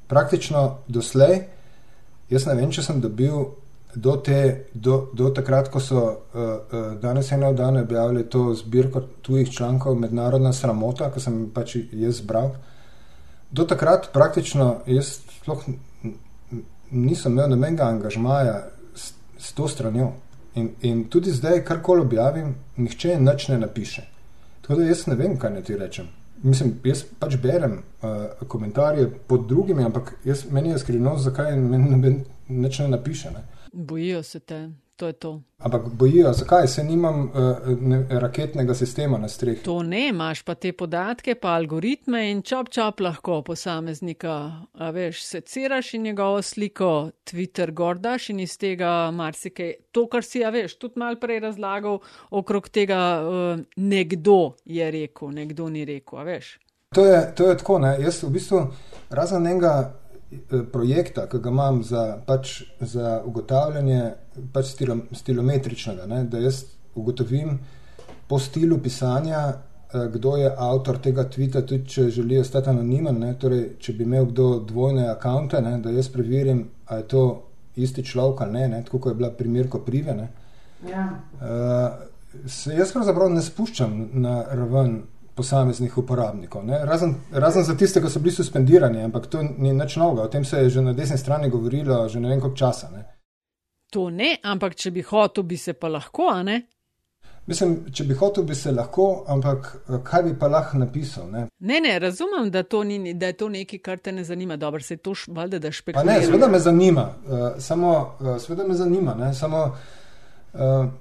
[0.09, 1.43] Praktično doslej,
[2.29, 3.45] jaz ne vem, če sem dobil
[3.95, 9.01] do, te, do, do takrat, ko so uh, uh, danes eno dan objavili to zbirko
[9.21, 12.51] tujih člankov Mednarodna sramota, ki sem pač jaz zbral.
[13.51, 15.63] Do takrat praktično jaz sploh
[16.91, 18.63] nisem imel nobenega angažmaja
[18.95, 20.11] s, s to stranjo.
[20.59, 24.05] In, in tudi zdaj, kar koli objavim, nihče nič ne napiše.
[24.61, 26.09] Tako da jaz ne vem, kaj naj ti rečem.
[26.43, 32.13] Mislim, jaz pač berem uh, komentarje pod drugimi, ampak jaz, meni je skrivno, zakaj meni
[32.47, 33.31] nič ne napiše.
[33.31, 33.43] Ne.
[33.73, 34.61] Bojijo se te
[34.99, 35.41] to je to.
[35.57, 37.31] Ampak bojijo, zakaj se nimam uh,
[37.81, 39.63] ne, raketnega sistema na strehi?
[39.63, 44.35] To ne, imaš pa te podatke, pa algoritme in čop čop lahko posameznika,
[44.73, 49.73] a veš, seciraš in njegovo sliko, Twitter gordaš in iz tega marsikaj.
[49.91, 55.31] To, kar si, a veš, tudi mal prej razlagal okrog tega, uh, nekdo je rekel,
[55.31, 56.57] nekdo ni rekel, a veš.
[56.95, 57.95] To je, to je tako, ne?
[58.01, 58.63] jaz v bistvu
[59.09, 59.93] razen enega
[60.71, 64.01] projekta, ki ga imam za, pač, za ugotavljanje
[64.53, 66.63] pač stilo, stilometričnega, ne, da jaz
[66.95, 67.57] ugotovim
[68.27, 73.19] po stilu pisanja, eh, kdo je avtor tega tvita, tudi če želi ostati anonimen.
[73.19, 77.23] Ne, torej, če bi imel kdo dvojne akonte, da jaz preverim, ali je to
[77.75, 80.13] isti človek ali ne, ne, tako kot je bila primerko prive.
[80.15, 80.27] Ne,
[80.89, 81.05] ja.
[81.41, 85.01] uh, se jaz pravzaprav ne spuščam na raven
[85.39, 86.67] posameznih uporabnikov.
[86.83, 90.27] Razen, razen za tiste, ki so bili suspendirani, ampak to ni nič novega.
[90.27, 92.89] O tem se je že na desni strani govorilo že ne vem koliko časa.
[92.91, 93.05] Ne?
[93.95, 96.59] To ne, ampak če bi hotel, bi se pa lahko, a ne?
[97.49, 101.31] Mislim, če bi hotel, bi se lahko, ampak eh, kaj bi pa lahko napisal?
[101.31, 104.57] Ne, ne, ne razumem, da, to ni, da je to nekaj, kar te ne zanima.
[104.61, 106.19] Dobro, se to valjda, da špekuliraš.
[106.19, 109.63] Ne, seveda me zanima, uh, samo, uh, seveda me zanima, ne, samo.
[110.53, 110.91] Uh,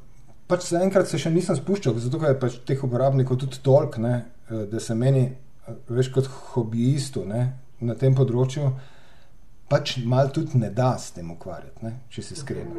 [0.49, 4.15] pač zaenkrat se še nisem spuščal, zato je pač teh uporabnikov tudi toliko, ne,
[4.51, 5.33] eh, da se meni, eh,
[5.89, 8.73] veš, kot hobijistu ne, na tem področju,
[9.69, 12.69] pač malo tudi ne da s tem ukvarjati, ne, če si iskren.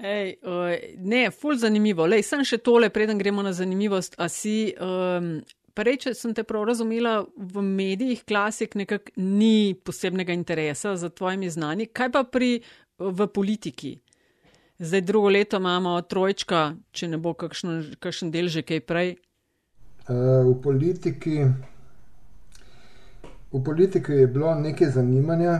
[0.00, 2.06] Ej, uh, ne, ful zanimivo.
[2.08, 4.16] Lej, sem še tole, preden gremo na zanimivost.
[4.16, 5.44] A si, um,
[5.76, 11.52] prej, če sem te prav razumela, v medijih klasik nekako ni posebnega interesa za tvojimi
[11.52, 11.90] znani.
[11.92, 12.62] Kaj pa pri
[13.00, 13.98] v politiki.
[14.78, 19.10] Zdaj drugo leto imamo trojčka, če ne bo kakšen, kakšen del že kaj prej.
[20.08, 21.44] Uh, v, politiki,
[23.52, 25.58] v politiki je bilo nekaj zanimanja,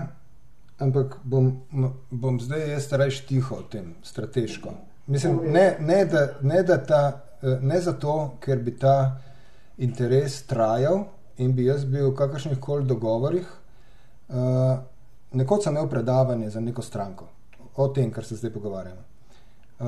[0.80, 1.52] ampak bom,
[2.10, 4.72] bom zdaj jaz reč tiho o tem, strateško.
[5.12, 7.02] Mislim, ne, ne, da, ne, da ta,
[7.42, 9.20] eh, ne zato, ker bi ta
[9.78, 11.04] interes trajal
[11.36, 13.48] in bi jaz bil v kakršnih koli dogovorih.
[14.30, 14.80] Uh,
[15.32, 17.28] nekoč sem imel predavanje za neko stranko
[17.76, 19.00] o tem, kar se zdaj pogovarjamo.
[19.80, 19.86] Uh,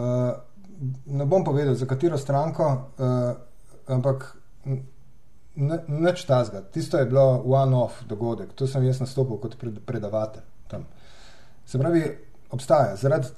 [1.07, 2.69] ne bom povedal, za katero stranko,
[2.99, 3.33] uh,
[3.87, 4.37] ampak
[5.89, 6.63] nič tazga.
[6.73, 10.45] Tisto je bilo one-off dogodek, tu sem jaz nastopil kot predavatelj.
[10.71, 10.87] Tam.
[11.67, 12.03] Se pravi,
[12.51, 13.29] obstaja zaradi,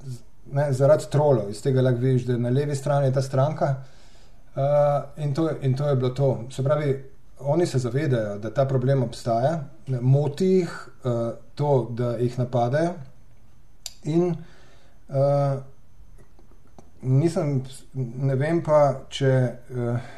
[0.53, 4.63] ne, zaradi trolov, iz tega lahko vidiš, da je na levi strani ta stranka uh,
[5.25, 6.31] in, to, in to je bilo to.
[6.51, 6.95] Se pravi,
[7.45, 9.64] oni se zavedajo, da ta problem obstaja,
[10.01, 11.12] moti jih uh,
[11.55, 12.95] to, da jih napadajo
[14.05, 15.62] in uh,
[17.03, 17.62] nisem,
[17.95, 19.32] ne vem pa, če.
[19.70, 20.12] Uh,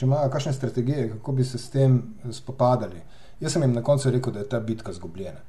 [0.00, 1.98] če imajo kakšne strategije, kako bi se s tem
[2.32, 3.02] spopadali.
[3.40, 5.40] Jaz sem jim na koncu rekel, da je ta bitka zgubljena.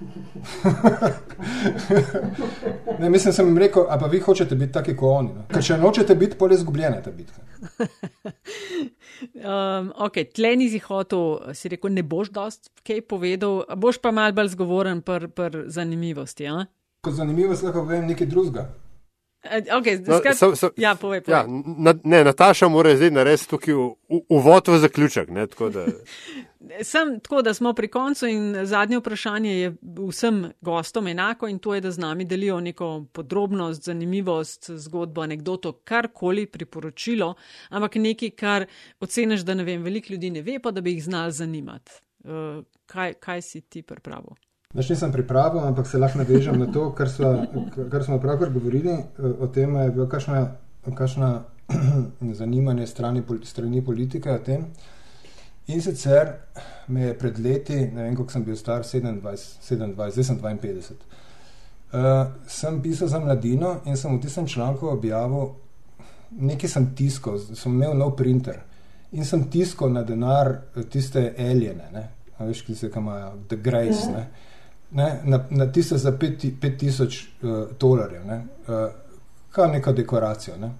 [3.00, 5.34] ne, mislim, sem jim rekel, a pa vi hočete biti taki kot oni.
[5.36, 5.44] No?
[5.52, 7.44] Ker če nočete biti, pol je zgubljena ta bitka.
[9.22, 14.34] um, ok, tle nisi hotel, si rekel, ne boš dost kaj povedal, boš pa mal
[14.36, 16.48] bolj zgovoren per, per zanimivosti.
[16.48, 16.64] Ja?
[17.04, 18.68] Kot zanimivost lahko povem nekaj drugega.
[19.42, 20.24] Eh, okay, skrat...
[20.24, 21.38] no, so, so, ja, povej, povej.
[21.38, 21.46] Ja,
[21.78, 23.74] na, ne, Nataša mora zdaj narediti tukaj
[24.28, 25.30] uvod v zaključek.
[25.32, 25.86] Ne, tako, da...
[26.92, 29.70] Sem tako, da smo pri koncu in zadnje vprašanje je
[30.08, 35.72] vsem gostom enako in to je, da z nami delijo neko podrobnost, zanimivost, zgodbo, anegdoto,
[35.72, 37.34] karkoli priporočilo,
[37.70, 38.66] ampak nekaj, kar
[39.00, 41.92] oceniš, da ne vem, veliko ljudi ne ve, pa da bi jih znal zanimati.
[42.24, 44.36] Uh, kaj, kaj si ti pripravil?
[44.74, 47.30] Naš nisem pripravil, ampak se lahko navežem na to, kar, sva,
[47.90, 48.92] kar smo pravkar govorili.
[49.42, 50.42] O tem je bilo kakšno,
[50.94, 51.30] kakšno
[52.40, 54.68] zanimanje strani, strani politike o tem.
[55.74, 56.30] In sicer
[56.88, 60.94] me je pred leti, ne vem, koliko sem bil star, 27, 27 zdaj sem 52.
[61.90, 65.48] Uh, sem pisal za mladino in sem v tistem članku objavil,
[66.30, 68.62] nekaj sem tiskal, sem imel nov printer
[69.10, 70.52] in sem tiskal na denar
[70.90, 72.06] tiste aljene,
[72.38, 74.06] veš, ki se imajo, The Grace.
[74.06, 74.49] -huh
[74.90, 78.74] ne, na, na tiste za 5000 uh, dolarjev, ne, uh,
[79.50, 80.56] kar neko dekoracijo.
[80.56, 80.70] Ne.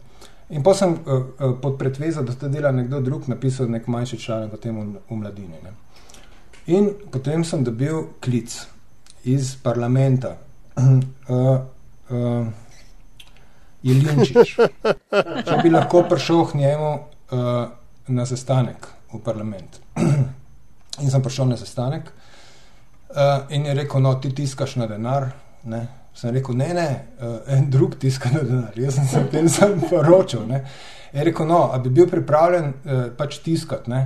[0.51, 4.19] In pa sem uh, uh, pod pretvezo, da to dela nekdo drug, napisal nek manjši
[4.19, 5.63] članek o tem v, v mladini.
[5.65, 5.75] Ne.
[6.67, 8.57] In potem sem dobil klic
[9.25, 10.37] iz parlamenta.
[10.77, 11.61] Uh,
[12.11, 12.47] uh,
[13.81, 14.59] Je Linčič,
[15.49, 17.71] če bi lahko prišel k njemu uh,
[18.13, 19.79] na sestanek v parlament.
[21.01, 22.30] In sem prišel na sestanek, Uh,
[23.51, 25.31] in je rekel, no, ti tiskaš na denar.
[25.65, 25.87] Ne?
[26.15, 26.89] Sem rekel, ne, ne,
[27.21, 28.79] uh, en drug tiska na denar.
[28.79, 30.47] Jaz sem se tem sam poročal.
[30.49, 30.65] Ne?
[31.13, 34.05] Je rekel, no, a bi bil pripravljen uh, pač tiskati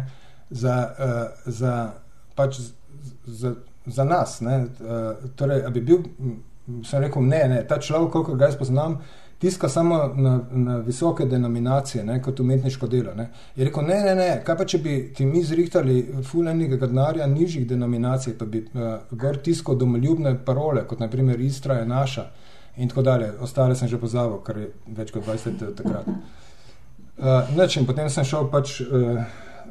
[0.50, 1.74] za, uh, za,
[2.34, 2.60] pač
[3.26, 3.54] za,
[3.86, 4.40] za nas.
[4.40, 6.04] Uh, torej, a bi bil,
[6.84, 10.76] sem rekel, ne, ne, ta človek, koliko ga jaz poznam, uh, tiska samo na, na
[10.76, 13.12] visoke denominacije, ne, kot umetniško delo.
[13.14, 13.26] Ne.
[13.56, 17.66] Je rekel, ne, ne, ne, kaj pa če bi ti mi zrihtali fulenega denarja nižjih
[17.68, 22.24] denominacij, pa bi uh, gor tiskal domoljubne parole, kot naprimer Istra je naša
[22.76, 23.28] in tako dalje.
[23.44, 26.08] Ostale sem že pozabil, ker je več kot 20 let takrat.
[26.08, 29.20] Uh, neč, in potem sem šel pač uh,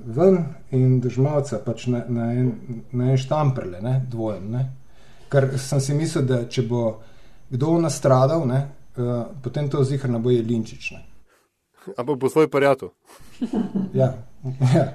[0.05, 2.53] ven in državca pač na, na, en,
[2.93, 4.45] na en štamprle, ne, dvojen.
[4.53, 4.63] Ne.
[5.33, 6.85] Ker sem si mislil, da če bo
[7.49, 8.61] kdo nastradal, ne,
[8.97, 11.03] uh, potem to zihar ne boje linčične.
[11.97, 12.89] Ampak po svoj prijatelj.
[14.01, 14.13] ja,
[14.75, 14.93] ja.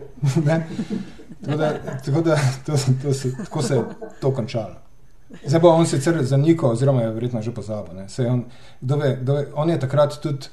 [1.45, 1.73] tako da,
[2.05, 2.37] tako, da
[2.67, 2.73] to,
[3.03, 3.85] to se, tako se je
[4.21, 4.75] to končalo.
[5.47, 7.95] Zdaj bo on sicer za Niko, oziroma je verjetno že pozabil.
[8.31, 8.45] On,
[9.55, 10.47] on je takrat tudi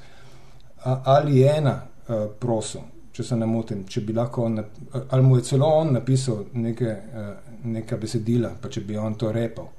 [1.04, 2.80] ali ena uh, prosil,
[3.12, 4.60] če se ne motim, če bi lahko, on,
[5.08, 7.32] ali mu je celo on napisal neke, uh,
[7.64, 9.72] neka besedila, pa če bi on to repal.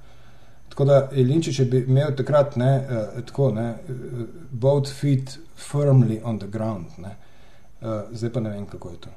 [0.78, 6.38] Tako da Jelinčič je imel takrat ne, uh, tako, ne, uh, both feet firmly on
[6.38, 6.86] the ground.
[7.02, 7.16] Ne.
[7.82, 9.10] Uh, zdaj pa ne vem, kako je to.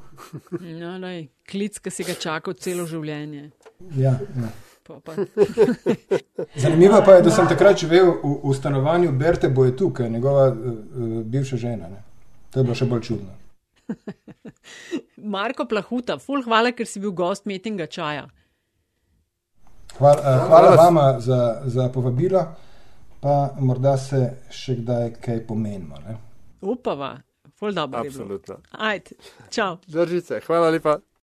[0.80, 3.50] no, lej, klic, ki si ga čakal celo življenje.
[4.00, 4.48] Ja, ja.
[6.62, 10.48] Zanimivo pa je, da sem takrat živel v, v stanovanju Berte Bojetu, ki je njegova
[10.48, 11.92] uh, bivša žena.
[11.92, 12.00] Ne.
[12.48, 13.36] To je bilo še bolj čudno.
[15.36, 18.30] Marko Plahuta, ful hvala, ker si bil gost metinga čaja.
[19.98, 22.44] Hvala, uh, hvala vama za, za povabilo,
[23.20, 24.20] pa morda se
[24.50, 25.98] še kdaj kaj pomenimo.
[26.60, 27.16] Upava,
[27.58, 28.00] ful dobro.
[28.06, 28.60] Absolutno.
[28.70, 29.18] Ajde,
[29.50, 29.76] čau.
[29.86, 30.98] Držite, hvala lepa.